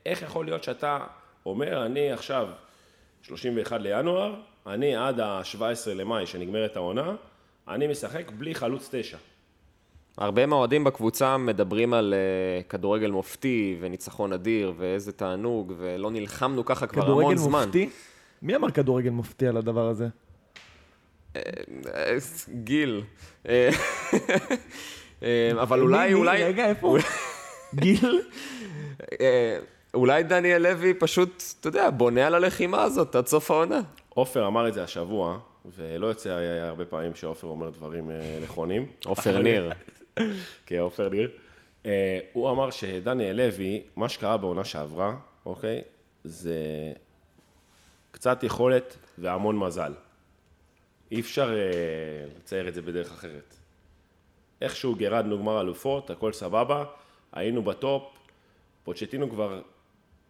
[0.06, 0.98] איך יכול להיות שאתה
[1.46, 2.48] אומר, אני עכשיו
[3.22, 4.34] 31 לינואר,
[4.66, 7.14] אני עד ה-17 למאי, שנגמרת העונה,
[7.68, 9.16] אני משחק בלי חלוץ תשע.
[10.18, 16.86] הרבה מהאוהדים בקבוצה מדברים על uh, כדורגל מופתי וניצחון אדיר ואיזה תענוג ולא נלחמנו ככה
[16.86, 17.64] כבר המון כדורגל זמן.
[17.64, 17.88] מופתי?
[18.42, 20.08] מי אמר כדורגל מופתי על הדבר הזה?
[21.36, 21.42] אה,
[22.48, 23.02] גיל.
[23.48, 23.70] אה,
[25.22, 26.14] אה, אבל אולי?
[26.14, 26.44] אולי...
[26.44, 26.96] רגע, איפה?
[27.74, 28.22] גיל?
[29.20, 29.58] אה,
[29.94, 33.80] אולי דניאל לוי פשוט, אתה יודע, בונה על הלחימה הזאת עד סוף העונה.
[34.08, 35.38] עופר אמר את זה השבוע,
[35.76, 38.10] ולא יוצא הרבה פעמים שעופר אומר דברים
[38.42, 38.86] נכונים.
[39.04, 39.72] עופר ניר.
[40.66, 41.30] כן, עופר ניר.
[41.86, 45.82] אה, הוא אמר שדניאל לוי, מה שקרה בעונה שעברה, אוקיי,
[46.24, 46.56] זה
[48.10, 49.92] קצת יכולת והמון מזל.
[51.10, 53.56] אי אפשר אה, לצייר את זה בדרך אחרת.
[54.60, 56.84] איכשהו גירדנו גמר אלופות, הכל סבבה,
[57.32, 58.02] היינו בטופ,
[58.84, 59.62] פוצ'טינו כבר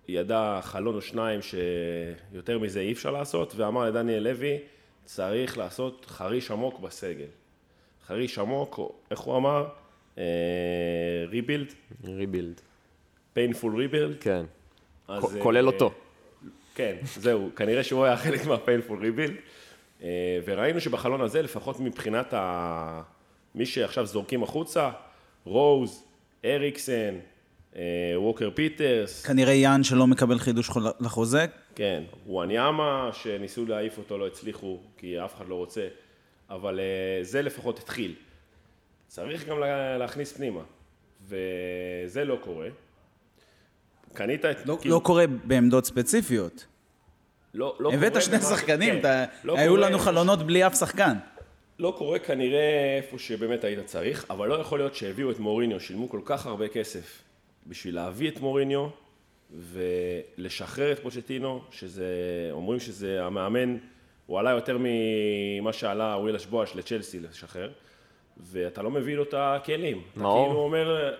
[0.08, 4.58] ידע חלון או שניים שיותר מזה אי אפשר לעשות, ואמר לדניאל לוי,
[5.04, 7.26] צריך לעשות חריש עמוק בסגל.
[8.12, 9.66] חריש עמוק, או איך הוא אמר?
[11.28, 11.72] rebuild,
[12.04, 12.60] rebuild.
[13.36, 14.16] painful rebuild.
[14.20, 14.44] כן.
[15.08, 15.92] אז, כ- כולל אה, אותו.
[16.74, 19.34] כן, זהו, כנראה שהוא היה חלק מה-painful rebuild.
[20.44, 23.02] וראינו שבחלון הזה, לפחות מבחינת ה...
[23.54, 24.90] מי שעכשיו זורקים החוצה,
[25.44, 26.04] רוז,
[26.44, 27.14] אריקסן,
[27.76, 27.82] אה,
[28.16, 31.46] ווקר פיטרס, כנראה יאן שלא מקבל חידוש לחוזה.
[31.74, 35.88] כן, וואניאמה, שניסו להעיף אותו, לא הצליחו, כי אף אחד לא רוצה,
[36.54, 36.84] אבל אה,
[37.24, 38.14] זה לפחות התחיל.
[39.06, 40.60] צריך גם לה- להכניס פנימה,
[41.28, 42.68] וזה לא קורה.
[44.14, 44.66] קנית את...
[44.66, 46.66] לא, כאילו, לא קורה בעמדות ספציפיות.
[47.54, 50.74] לא, לא הבאת שני במה- שחקנים, כן, אתה- לא היו קורה לנו חלונות בלי אף
[50.78, 51.14] שחקן.
[51.78, 56.08] לא קורה כנראה איפה שבאמת היית צריך, אבל לא יכול להיות שהביאו את מוריניו, שילמו
[56.08, 57.22] כל כך הרבה כסף
[57.66, 58.88] בשביל להביא את מוריניו
[59.50, 62.06] ולשחרר את פוצ'טינו, שזה,
[62.50, 63.76] אומרים שזה המאמן,
[64.26, 67.70] הוא עלה יותר ממה שעלה ווילש בואש לצ'לסי לשחרר,
[68.40, 70.02] ואתה לא מביא לו את הכלים.
[70.12, 70.46] אתה מאור?
[70.46, 71.14] כאילו אומר,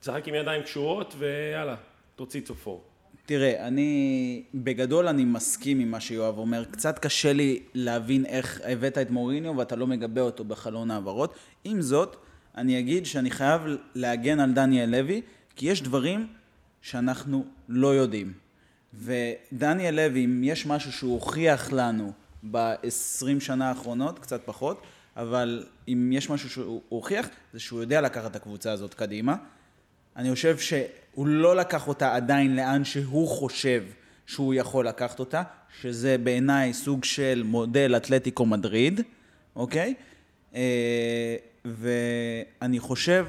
[0.00, 1.76] תשחק עם ידיים קשורות ויאללה,
[2.16, 2.84] תוציא צופור.
[3.26, 6.64] תראה, אני, בגדול אני מסכים עם מה שיואב אומר.
[6.64, 11.34] קצת קשה לי להבין איך הבאת את מוריניו ואתה לא מגבה אותו בחלון העברות.
[11.64, 12.16] עם זאת,
[12.56, 13.62] אני אגיד שאני חייב
[13.94, 15.22] להגן על דניאל לוי,
[15.56, 16.26] כי יש דברים
[16.82, 18.32] שאנחנו לא יודעים.
[18.94, 22.12] ודניאל לוי, אם יש משהו שהוא הוכיח לנו
[22.50, 24.82] ב-20 שנה האחרונות, קצת פחות,
[25.16, 29.36] אבל אם יש משהו שהוא הוכיח, זה שהוא יודע לקחת את הקבוצה הזאת קדימה.
[30.16, 33.84] אני חושב שהוא לא לקח אותה עדיין לאן שהוא חושב
[34.26, 35.42] שהוא יכול לקחת אותה,
[35.80, 39.00] שזה בעיניי סוג של מודל אתלטיקו מדריד,
[39.56, 39.94] אוקיי?
[40.54, 43.26] אה, ואני חושב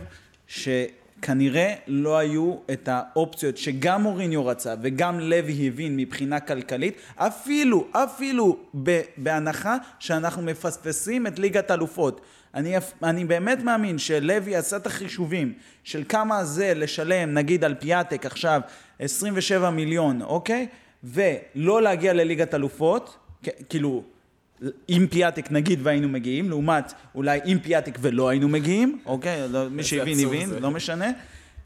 [1.18, 8.58] שכנרנראה לא היו את האופציות שגם מוריניו רצה וגם לוי הבין מבחינה כלכלית, אפילו, אפילו
[8.84, 12.22] ב- בהנחה שאנחנו מפספסים את ליגת אלופות.
[12.54, 15.54] אני, אני באמת מאמין שלוי עשה את החישובים
[15.84, 18.62] של כמה זה לשלם, נגיד על פיאטק עכשיו
[19.00, 20.68] 27 מיליון, אוקיי?
[21.04, 23.18] ולא להגיע לליגת אלופות,
[23.70, 24.04] כאילו,
[24.88, 29.48] עם פיאטק נגיד והיינו מגיעים, לעומת אולי עם פיאטק ולא היינו מגיעים, אוקיי?
[29.50, 30.60] לא, מי שהבין הבין, זה.
[30.60, 31.12] לא משנה.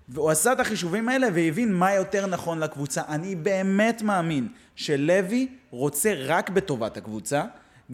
[0.10, 3.02] והוא עשה את החישובים האלה והבין מה יותר נכון לקבוצה.
[3.08, 7.44] אני באמת מאמין שלוי רוצה רק בטובת הקבוצה,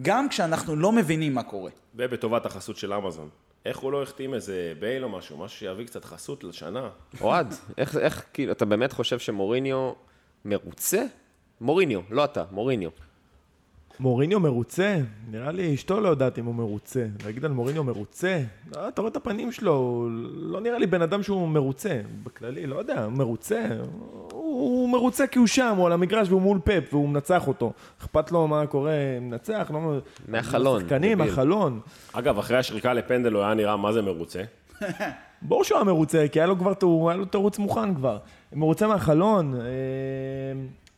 [0.02, 1.70] גם כשאנחנו לא מבינים מה קורה.
[1.94, 3.28] ובטובת החסות של אמזון.
[3.66, 6.88] איך הוא לא החתים איזה בייל או משהו, משהו שיביא קצת חסות לשנה?
[7.20, 9.92] אוהד, איך, איך, כאילו, אתה באמת חושב שמוריניו
[10.44, 11.04] מרוצה?
[11.60, 12.90] מוריניו, לא אתה, מוריניו.
[14.00, 14.98] מוריניו מרוצה?
[15.30, 17.06] נראה לי אשתו לא יודעת אם הוא מרוצה.
[17.24, 18.42] להגיד על מוריניו מרוצה?
[18.74, 22.00] לא, אתה רואה את הפנים שלו, הוא לא נראה לי בן אדם שהוא מרוצה.
[22.24, 23.66] בכללי, לא יודע, מרוצה.
[24.32, 27.72] הוא, הוא מרוצה כי הוא שם, הוא על המגרש והוא מול פאפ והוא מנצח אותו.
[28.00, 29.98] אכפת לו מה קורה, מנצח, לא...
[30.28, 31.32] מהחלון, שחקנים, דביל.
[31.32, 31.80] החלון.
[32.12, 34.42] אגב, אחרי השריקה לפנדל הוא היה נראה מה זה מרוצה.
[35.42, 36.72] ברור שהוא היה מרוצה, כי היה לו כבר,
[37.08, 38.18] היה לו תירוץ מוכן כבר.
[38.52, 39.60] מרוצה מהחלון, אה,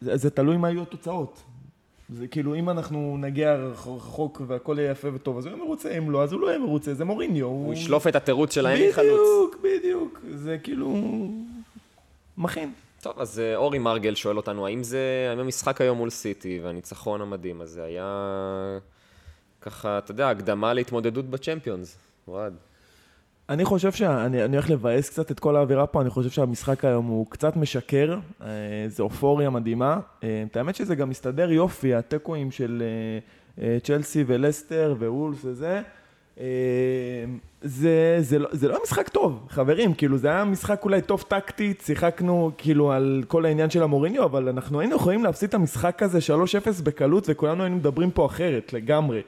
[0.01, 1.42] זה, זה תלוי מה יהיו התוצאות.
[2.12, 5.90] זה כאילו, אם אנחנו נגיע רח- רחוק והכל יהיה יפה וטוב, אז הוא יהיה מרוצה,
[5.98, 7.46] אם לא, אז הוא לא יהיה מרוצה, זה מוריניו.
[7.46, 9.11] הוא ישלוף את התירוץ של האין לי חלוץ.
[9.11, 10.20] בדיוק, בדיוק.
[10.34, 10.94] זה כאילו...
[12.38, 12.72] מכין.
[13.02, 17.20] טוב, אז אה, אורי מרגל שואל אותנו, האם זה, האם המשחק היום מול סיטי והניצחון
[17.20, 18.78] המדהים הזה היה
[19.61, 21.96] ככה, אתה יודע, הקדמה להתמודדות בצ'מפיונס?
[22.28, 22.54] אוהד.
[23.51, 27.07] אני חושב שאני אני הולך לבאס קצת את כל האווירה פה, אני חושב שהמשחק היום
[27.07, 28.46] הוא קצת משקר, אה,
[28.88, 30.01] זה אופוריה מדהימה.
[30.24, 35.82] אה, את האמת שזה גם מסתדר יופי, התיקואים של אה, אה, צ'לסי ולסטר ואולס וזה.
[36.40, 36.44] אה,
[37.62, 41.82] זה, זה, לא, זה לא משחק טוב, חברים, כאילו זה היה משחק אולי טוב טקטית,
[41.86, 46.18] שיחקנו כאילו על כל העניין של המוריניו, אבל אנחנו היינו יכולים להפסיד את המשחק הזה
[46.18, 49.22] 3-0 בקלות וכולנו היינו מדברים פה אחרת לגמרי,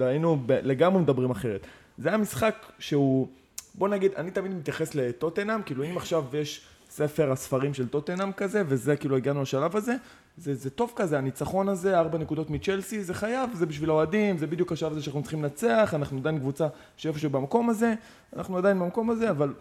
[0.00, 1.66] היינו ב- לגמרי מדברים אחרת.
[1.98, 3.28] זה היה משחק שהוא,
[3.74, 8.62] בוא נגיד, אני תמיד מתייחס לטוטנאם, כאילו אם עכשיו יש ספר הספרים של טוטנאם כזה,
[8.66, 9.94] וזה כאילו הגענו לשלב הזה,
[10.36, 14.46] זה, זה טוב כזה, הניצחון הזה, ארבע נקודות מצ'לסי, זה חייב, זה בשביל האוהדים, זה
[14.46, 17.94] בדיוק השלב הזה שאנחנו צריכים לנצח, אנחנו עדיין קבוצה שאיפשהו במקום הזה,
[18.36, 19.52] אנחנו עדיין במקום הזה, אבל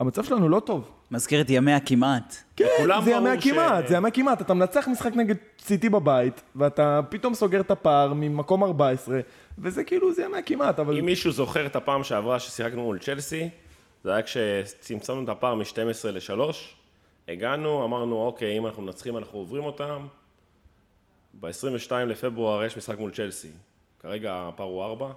[0.00, 0.90] המצב שלנו לא טוב.
[1.10, 2.34] מזכיר את ימי הכמעט.
[2.56, 2.64] כן,
[3.04, 4.40] זה ימי ש- הכמעט, זה ימי הכמעט.
[4.40, 9.20] אתה מנצח משחק נגד סיטי בבית, ואתה פתאום סוגר את הפער ממקום 14,
[9.58, 10.98] וזה כאילו, זה ימי הכמעט, אבל...
[10.98, 13.48] אם מישהו זוכר את הפעם שעברה ששיחקנו מול צ'לסי,
[14.04, 16.40] זה היה כשצמצמנו את הפער מ-12 ל-3,
[17.28, 20.06] הגענו, אמרנו, אוקיי, אם אנחנו מנצחים אנחנו עוברים אותם.
[21.40, 23.50] ב-22 לפברואר יש משחק מול צ'לסי.
[24.00, 25.12] כרגע הפער הוא 4.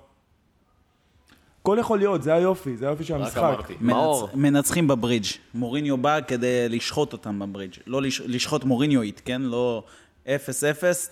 [1.68, 3.38] הכל יכול להיות, זה היופי, זה היופי של רק המשחק.
[3.38, 3.74] אמרתי.
[3.82, 4.30] מאור.
[4.34, 4.54] מנצ...
[4.54, 5.26] מנצחים בברידג'.
[5.54, 7.74] מוריניו בא כדי לשחוט אותם בברידג'.
[7.88, 8.22] לא לש...
[8.22, 9.42] לשחוט מוריניואית, כן?
[9.42, 9.84] לא
[10.26, 10.30] 0-0,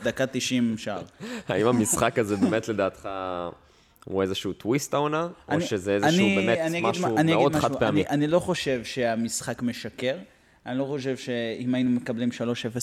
[0.04, 1.02] דקה 90 שער.
[1.50, 3.10] האם המשחק הזה באמת לדעתך
[4.06, 7.56] הוא איזשהו טוויסט העונה, או שזה איזשהו אני- באמת אני משהו אני מאוד.
[7.56, 8.02] חד פעמי.
[8.02, 10.16] אני, אני לא חושב שהמשחק משקר.
[10.66, 12.42] אני לא חושב שאם היינו מקבלים 3-0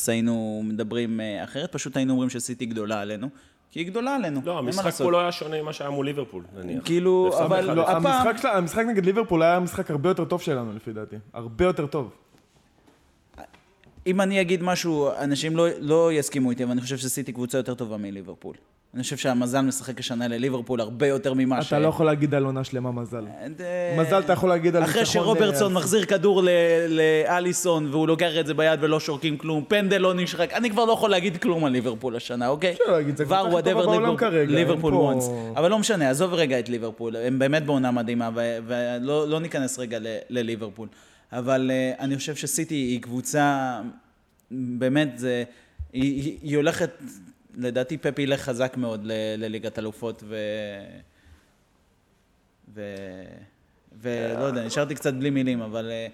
[0.09, 3.29] היינו מדברים אה, אחרת, פשוט היינו אומרים שסיטי גדולה עלינו.
[3.73, 4.93] כי היא גדולה עלינו, לא, המשחק.
[4.93, 6.83] פה לא היה שונה ממה שהיה מול ליברפול, נניח.
[6.85, 7.83] כאילו, אבל- לא.
[7.91, 11.17] הפעם- המשחק שלה- המשחק נגד ליברפול היה משחק הרבה יותר טוב שלנו, לפי דעתי.
[11.33, 12.11] הרבה יותר טוב.
[14.07, 17.75] אם אני אגיד משהו, אנשים לא, לא יסכימו איתי, אבל אני חושב שסיטי קבוצה יותר
[17.75, 18.55] טובה מליברפול.
[18.95, 21.67] אני חושב שהמזל משחק השנה לליברפול הרבה יותר ממה ש...
[21.67, 23.27] אתה לא יכול להגיד על עונה שלמה מזל.
[23.61, 26.43] אה, מזל אתה יכול להגיד על אחרי שרוברטסון אה, מחזיר כדור
[26.89, 30.93] לאליסון והוא לוקח את זה ביד ולא שורקים כלום, פנדל לא נשחק, אני כבר לא
[30.93, 32.73] יכול להגיד כלום על ליברפול השנה, אוקיי?
[32.73, 35.29] אפשר להגיד, זה כבר הכי טובה בעולם כרגע, ליברפול וונס.
[35.57, 39.99] אבל לא משנה, עזוב רגע את ליברפול, הם באמת בעונה מדהימה, ולא לא ניכנס רגע
[40.31, 40.89] לליברפול.
[41.33, 43.81] אבל אה, אני חושב שסיטי היא קבוצה,
[44.51, 45.45] באמת, זה,
[45.93, 46.91] היא, היא, היא הולכת,
[47.55, 49.01] לדעתי פפי ילך חזק מאוד
[49.39, 50.37] לליגת אלופות, ו...
[52.75, 52.83] ו...
[54.01, 55.91] ולא יודע, נשארתי קצת בלי מילים, אבל...
[55.91, 56.07] אה,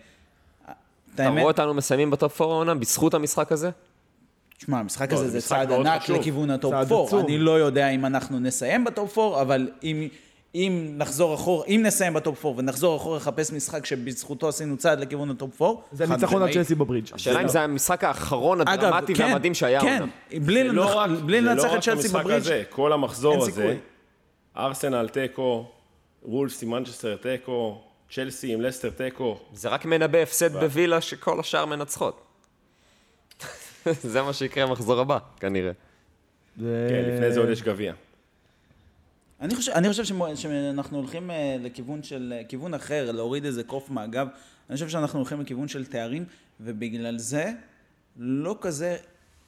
[1.15, 3.71] את אתה רואה אותנו מסיימים בטופ 4 העונה בזכות המשחק הזה?
[4.59, 6.09] תשמע, המשחק לא, הזה זה צעד ענק.
[6.09, 7.07] לכיוון הטופ צעד 4.
[7.07, 7.25] עצום.
[7.25, 10.09] אני לא יודע אם אנחנו נסיים בטופ 4, אבל אם,
[10.55, 15.31] אם נחזור אחורה, אם נסיים בטופ 4 ונחזור אחורה לחפש משחק שבזכותו עשינו צעד לכיוון
[15.31, 16.53] הטופ 4, זה ניצחון על.
[16.53, 17.15] צ'לסי בברידג'.
[17.15, 20.05] השאלה אם זה המשחק האחרון הדרמטי כן, והמדהים שהיה כן.
[20.31, 22.41] בלי זה לא לנח- רק- בלי זה לא לנצח רק את צ'לסי המשחק בברידג'.
[22.41, 23.77] הזה, כל המחזור הזה.
[24.57, 25.67] ארסנל תיקו,
[26.23, 27.81] וולפס עם מנצ'סטר תיקו,
[28.15, 29.39] צ'לסי עם לסטר תיקו.
[29.55, 32.23] זה רק מנבא הפסד בווילה שכל השאר מנצחות.
[33.87, 35.73] זה מה שיקרה במחזור הבא, כנראה.
[36.59, 36.65] כן,
[37.15, 37.93] לפני זה עוד יש גביע.
[39.41, 43.65] אני חושב, אני חושב שמו- שאנחנו הולכים אה, לכיוון של, אה, כיוון אחר, להוריד איזה
[43.65, 44.29] קוף מהגב.
[44.71, 46.25] אני חושב שאנחנו הולכים לכיוון של תארים,
[46.61, 47.53] ובגלל זה
[48.17, 48.97] לא כזה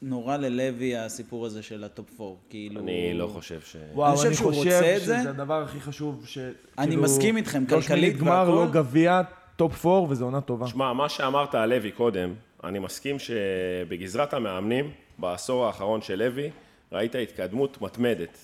[0.01, 2.35] נורא ללוי הסיפור הזה של הטופ 4.
[2.49, 2.81] כאילו...
[2.81, 3.75] אני לא חושב ש...
[3.93, 5.19] וואו, אני חושב אני שהוא חושב רוצה את זה.
[5.19, 6.37] שזה הדבר הכי חשוב, ש...
[6.77, 8.51] אני כאילו, מסכים איתכם, לא כלכלית שמינית גמר, והכל.
[8.51, 9.21] לא גביע,
[9.55, 10.67] טופ 4, וזו עונה טובה.
[10.67, 12.33] שמע, מה שאמרת על לוי קודם,
[12.63, 16.49] אני מסכים שבגזרת המאמנים, בעשור האחרון של לוי,
[16.91, 18.37] ראית התקדמות מתמדת.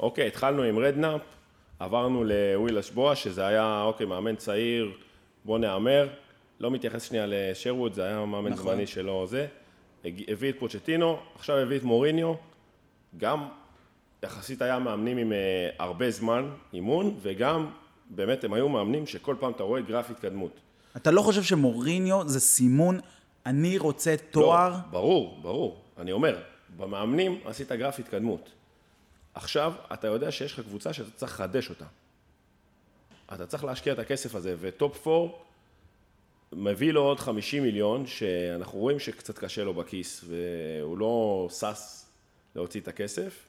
[0.00, 1.20] אוקיי, התחלנו עם רדנאפ,
[1.78, 4.92] עברנו לווילאש-בואש, שזה היה, אוקיי, מאמן צעיר,
[5.44, 6.08] בוא נהמר.
[6.60, 8.72] לא מתייחס שנייה לשרווד, זה היה מאמן נכון.
[8.72, 9.46] זמני שלו זה.
[10.04, 12.34] הביא את פוצ'טינו, עכשיו הביא את מוריניו.
[13.18, 13.48] גם
[14.24, 17.70] יחסית היה מאמנים עם אה, הרבה זמן אימון, וגם
[18.10, 20.60] באמת הם היו מאמנים שכל פעם אתה רואה גרף התקדמות.
[20.96, 23.00] אתה לא חושב שמוריניו זה סימון,
[23.46, 24.70] אני רוצה תואר?
[24.70, 25.80] לא, ברור, ברור.
[25.98, 26.38] אני אומר,
[26.76, 28.50] במאמנים עשית גרף התקדמות.
[29.36, 31.84] עכשיו, אתה יודע שיש לך קבוצה שאתה צריך לחדש אותה.
[33.34, 35.32] אתה צריך להשקיע את הכסף הזה, ו top 4
[36.52, 41.78] מביא לו עוד 50 מיליון, שאנחנו רואים שקצת קשה לו בכיס, והוא לא שש
[42.56, 43.44] להוציא את הכסף.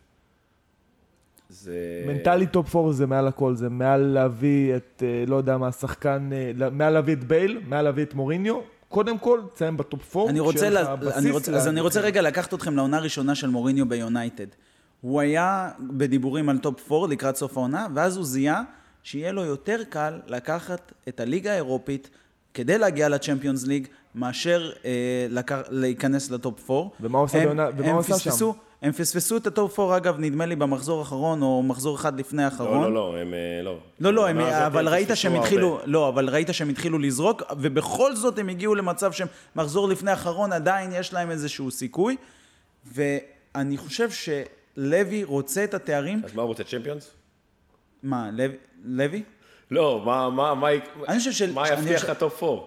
[1.50, 2.04] זה...
[2.08, 6.30] מנטלית top 4 זה מעל הכל, זה מעל להביא את, אה, לא יודע מה, השחקן,
[6.34, 8.60] אה, מעל להביא את בייל, מעל להביא את מוריניו.
[8.90, 10.30] קודם כל, תסיים ב top 4.
[10.30, 12.76] אני רוצה, שיהיה לה, לך בסיס אני רוצה, אז לה- אני רוצה רגע לקחת אתכם
[12.76, 14.48] לעונה הראשונה של מוריניו ביונייטד.
[15.02, 18.62] הוא היה בדיבורים על top 4 לקראת סוף העונה, ואז הוא זיהה
[19.04, 22.10] שיהיה לו יותר קל לקחת את הליגה האירופית
[22.54, 24.92] כדי להגיע לצ'מפיונס ליג, מאשר אה,
[25.30, 26.90] לקח, להיכנס ל top 4.
[27.02, 28.30] ומה הוא עושה הם- בעונה- ומה הם הוא עשה שם?
[28.30, 32.20] פספסו- הם פספסו את ה top 4, אגב, נדמה לי במחזור האחרון, או מחזור אחד
[32.20, 32.82] לפני האחרון.
[32.82, 33.78] לא, לא, לא, הם אה, לא.
[34.00, 35.36] לא, לא, הם, אבל ראית שהם.
[35.36, 40.12] התחילו, לא, אבל ראית שהם התחילו לזרוק, ובכל זאת הם הגיעו למצב שהם מחזור לפני
[40.12, 42.16] האחרון, עדיין יש להם איזשהו סיכוי,
[42.94, 44.10] ואני חושב
[44.78, 47.10] שלוי רוצה את התארים, אז מה הוא רוצה, צ'מפיונס?
[48.04, 48.56] מה, לוי?
[48.86, 49.24] לוי?
[49.72, 50.68] לא, מה, מה, מה,
[51.08, 52.62] אני חושב של- מה יבטיח לך top 4?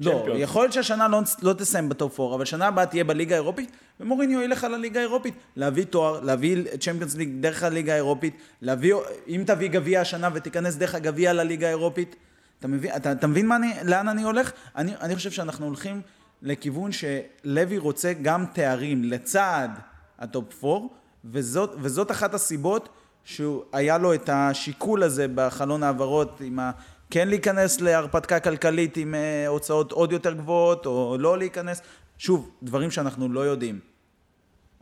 [0.00, 0.40] לא, צ'מפיונס.
[0.42, 3.70] יכול להיות שהשנה לא, לא תסיים ב top 4, אבל שנה הבאה תהיה בליגה האירופית,
[4.00, 5.34] ומוריניו ילך על הליגה האירופית.
[5.56, 8.94] להביא תואר, להביא צ'מפיונס ליג דרך הליגה האירופית, להביא,
[9.28, 12.16] אם תביא גביע השנה ותיכנס דרך הגביע לליגה האירופית,
[12.58, 14.52] אתה מבין, אתה, אתה מבין אני, לאן אני הולך?
[14.76, 16.00] אני, אני חושב שאנחנו הולכים
[16.42, 19.68] לכיוון שלוי רוצה גם תארים לצד
[20.18, 20.86] ה top 4,
[21.24, 22.88] וזאת, וזאת אחת הסיבות
[23.24, 26.70] שהיה לו את השיקול הזה בחלון העברות עם ה...
[27.10, 31.82] כן להיכנס להרפתקה כלכלית עם אה, הוצאות עוד יותר גבוהות, או לא להיכנס.
[32.18, 33.80] שוב, דברים שאנחנו לא יודעים.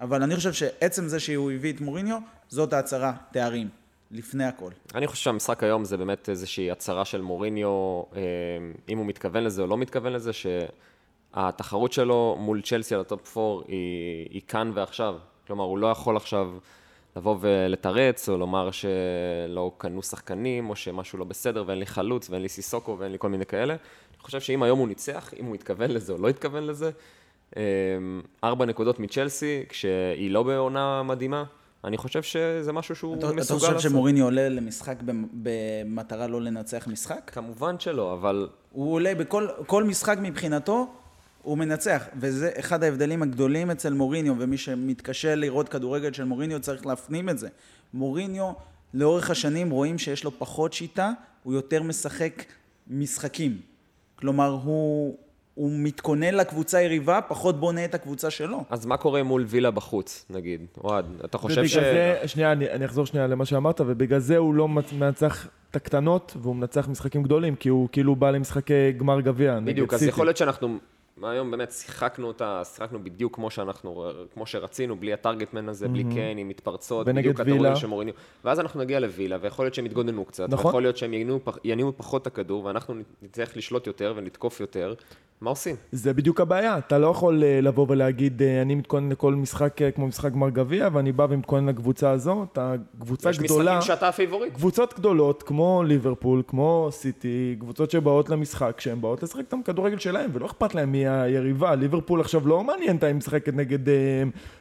[0.01, 2.19] אבל אני חושב שעצם זה שהוא הביא את מוריניו,
[2.49, 3.69] זאת ההצהרה, תארים,
[4.11, 4.71] לפני הכל.
[4.95, 8.23] אני חושב שהמשחק היום זה באמת איזושהי הצהרה של מוריניו, אה,
[8.89, 13.39] אם הוא מתכוון לזה או לא מתכוון לזה, שהתחרות שלו מול צ'לסי על ה top
[13.39, 15.15] 4 היא, היא כאן ועכשיו.
[15.47, 16.51] כלומר, הוא לא יכול עכשיו
[17.17, 22.43] לבוא ולתרץ, או לומר שלא קנו שחקנים, או שמשהו לא בסדר, ואין לי חלוץ, ואין
[22.43, 23.73] לי סיסוקו, ואין לי כל מיני כאלה.
[23.75, 26.91] אני חושב שאם היום הוא ניצח, אם הוא התכוון לזה או לא התכוון לזה,
[27.57, 27.63] אה,
[28.45, 31.45] ארבע נקודות מצ'לסי, כשהיא לא בעונה מדהימה,
[31.85, 33.91] אני חושב שזה משהו שהוא אתה אתה מסוגל חושב לעשות.
[33.91, 37.31] שמוריני עולה למשחק במ- במטרה לא לנצח משחק?
[37.35, 40.87] כמובן שלא, אבל הוא עולה בכל כל משחק מבחינתו,
[41.47, 46.87] הוא מנצח, וזה אחד ההבדלים הגדולים אצל מוריניו, ומי שמתקשה לראות כדורגל של מוריניו צריך
[46.87, 47.49] להפנים את זה.
[47.95, 48.53] מוריניו,
[48.95, 52.45] לאורך השנים רואים שיש לו פחות שיטה, הוא יותר משחק
[52.91, 53.59] משחקים.
[54.17, 55.17] כלומר, הוא,
[55.55, 58.65] הוא מתכונן לקבוצה יריבה, פחות בונה את הקבוצה שלו.
[58.71, 60.61] אז מה קורה מול וילה בחוץ, נגיד?
[60.85, 61.75] אוהד, אתה חושב ובגלל ש...
[61.75, 66.37] זה, שנייה, אני, אני אחזור שנייה למה שאמרת, ובגלל זה הוא לא מנצח את הקטנות,
[66.43, 70.11] והוא מנצח משחקים גדולים, כי הוא כאילו בא למשחקי גמר גביע בדיוק, אז סיטי.
[70.11, 70.79] יכול להיות שאנחנו
[71.23, 74.05] היום באמת שיחקנו אותה, שיחקנו בדיוק כמו שאנחנו,
[74.35, 77.41] כמו שרצינו, בלי הטארגטמן הזה, בלי קיין, עם מתפרצות, בדיוק.
[77.41, 78.15] הכדורים של מוריניו.
[78.45, 80.67] ואז אנחנו נגיע לווילה, ויכול להיות שהם יתגוננו קצת, נכון.
[80.67, 84.95] ויכול להיות שהם יניעו פח- יניעו פחות את הכדור, ואנחנו נצטרך לשלוט יותר ולתקוף יותר.
[85.41, 85.77] מה עושים?
[85.93, 89.91] זה בדיוק הבעיה, אתה לא יכול אה, לבוא ולהגיד, אה, אני מתכונן לכל משחק אה,
[89.91, 94.09] כמו משחק גמר גביע, ואני בא ומתכונן לקבוצה הזו, אתה קבוצה יש גדולה, משחקים שאתה
[94.09, 94.55] הפייבוריט.
[94.55, 100.31] קבוצות גדולות כמו ליברפול, כמו סיטי, קבוצות שבאות למשחק, שהן באות לשחק את הכדורגל שלהם,
[100.33, 101.75] ולא אכפת להם מי היריבה.
[101.75, 103.95] ליברפול עכשיו לא מעניין אותה אם היא משחקת נגד אה,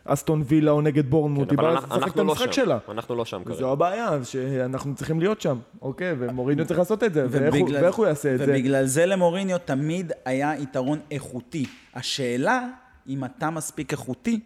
[0.05, 2.51] אסטון וילה או נגד בורנמוט, היא כן, אבל באה אנחנו- לשחק את לא המשחק שם.
[2.65, 2.77] שלה.
[2.91, 3.67] אנחנו לא שם כרגע.
[3.67, 6.15] הבעיה, שאנחנו צריכים להיות שם, אוקיי?
[6.19, 8.45] ומוריניו צריך לעשות את זה, ואיך הוא יעשה את זה?
[8.49, 11.65] ובגלל זה למוריניו תמיד היה יתרון איכותי.
[11.95, 12.67] השאלה,
[13.07, 14.39] אם אתה מספיק איכותי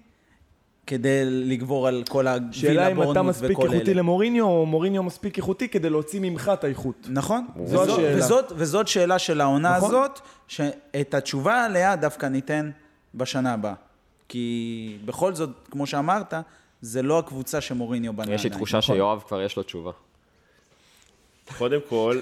[0.89, 3.99] כדי לגבור על כל שאלה הווילה אם אתה מספיק וכל איכותי אלה.
[3.99, 7.07] למוריניו, או מוריניו מספיק איכותי כדי להוציא ממך את האיכות.
[7.09, 7.47] נכון.
[7.65, 8.17] זו וזאת, השאלה.
[8.17, 9.89] וזאת, וזאת שאלה של העונה נכון.
[9.89, 12.71] הזאת, שאת התשובה עליה דווקא ניתן
[13.15, 13.73] בשנה הבאה.
[14.27, 16.33] כי בכל זאת, כמו שאמרת,
[16.81, 18.33] זה לא הקבוצה שמוריניו בנה.
[18.33, 18.49] יש לי.
[18.49, 19.91] תחושה שיואב כבר יש לו תשובה.
[21.57, 22.19] קודם כל,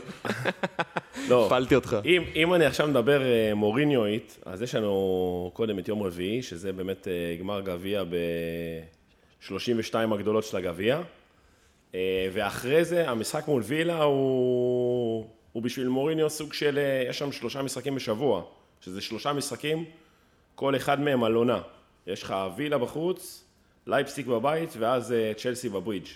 [1.29, 1.97] לא, הפלתי אותך.
[2.05, 6.73] אם, אם אני עכשיו מדבר אה, מוריניואית, אז יש לנו קודם את יום רביעי, שזה
[6.73, 11.01] באמת אה, גמר גביע ב-32 הגדולות של הגביע,
[11.95, 17.61] אה, ואחרי זה המשחק מול וילה הוא, הוא בשביל מוריניו סוג של, יש שם שלושה
[17.61, 18.43] משחקים בשבוע,
[18.81, 19.85] שזה שלושה משחקים,
[20.55, 21.61] כל אחד מהם על עונה.
[22.07, 23.43] יש לך וילה בחוץ,
[23.87, 26.07] לייפציג בבית, ואז צ'לסי בברידג'.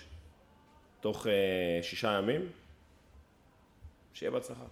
[1.00, 1.26] תוך
[1.82, 2.40] שישה ימים.
[4.14, 4.64] שיהיה בהצלחה.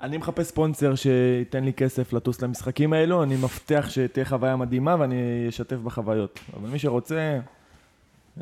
[0.00, 5.46] אני מחפש ספונסר שייתן לי כסף לטוס למשחקים האלו, אני מבטיח שתהיה חוויה מדהימה ואני
[5.48, 6.38] אשתף בחוויות.
[6.56, 7.38] אבל מי שרוצה,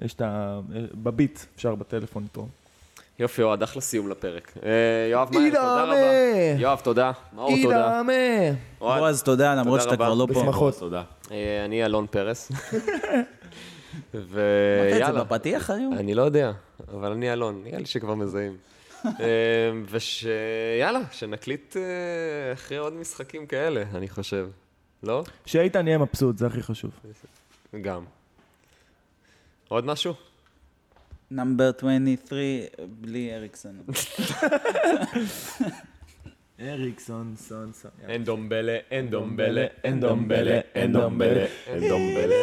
[0.02, 0.60] יש את ה...
[0.94, 2.48] בביט, אפשר בטלפון לתרום.
[3.18, 4.52] יופי, אוהד, אחלה סיום לפרק.
[4.62, 4.70] אה,
[5.10, 5.96] יואב מאיר, תודה רבה.
[6.58, 7.12] יואב, תודה.
[7.34, 8.02] מאור, תודה.
[8.78, 9.96] בועז, תודה, למרות תודה שאתה.
[9.96, 10.40] כבר לא פה.
[10.40, 10.78] בשמחות.
[10.78, 11.02] תודה.
[11.30, 12.52] אה, אני אלון פרס.
[14.14, 15.24] אמרת את זה ויאללה.
[15.24, 15.92] בפתיח היום?
[15.92, 16.52] אני לא יודע,
[16.94, 18.56] אבל אני אלון, נראה לי שכבר מזהים.
[19.20, 24.48] אה, ושיאללה, שנקליט אה, אחרי עוד משחקים כאלה, אני חושב.
[25.02, 25.24] לא?
[25.46, 26.90] שאיתן יהיה מבסוט, זה הכי חשוב.
[27.82, 28.04] גם.
[29.68, 30.14] עוד משהו?
[31.30, 32.40] נאמבר 23,
[33.00, 33.82] בלי אריקסון.
[36.60, 37.90] אריקסון, סון, סון.
[38.08, 41.46] אין דומבלה, אין דומבלה, אין דומבלה, אין דומבלה.
[41.66, 42.34] אין דומבלה.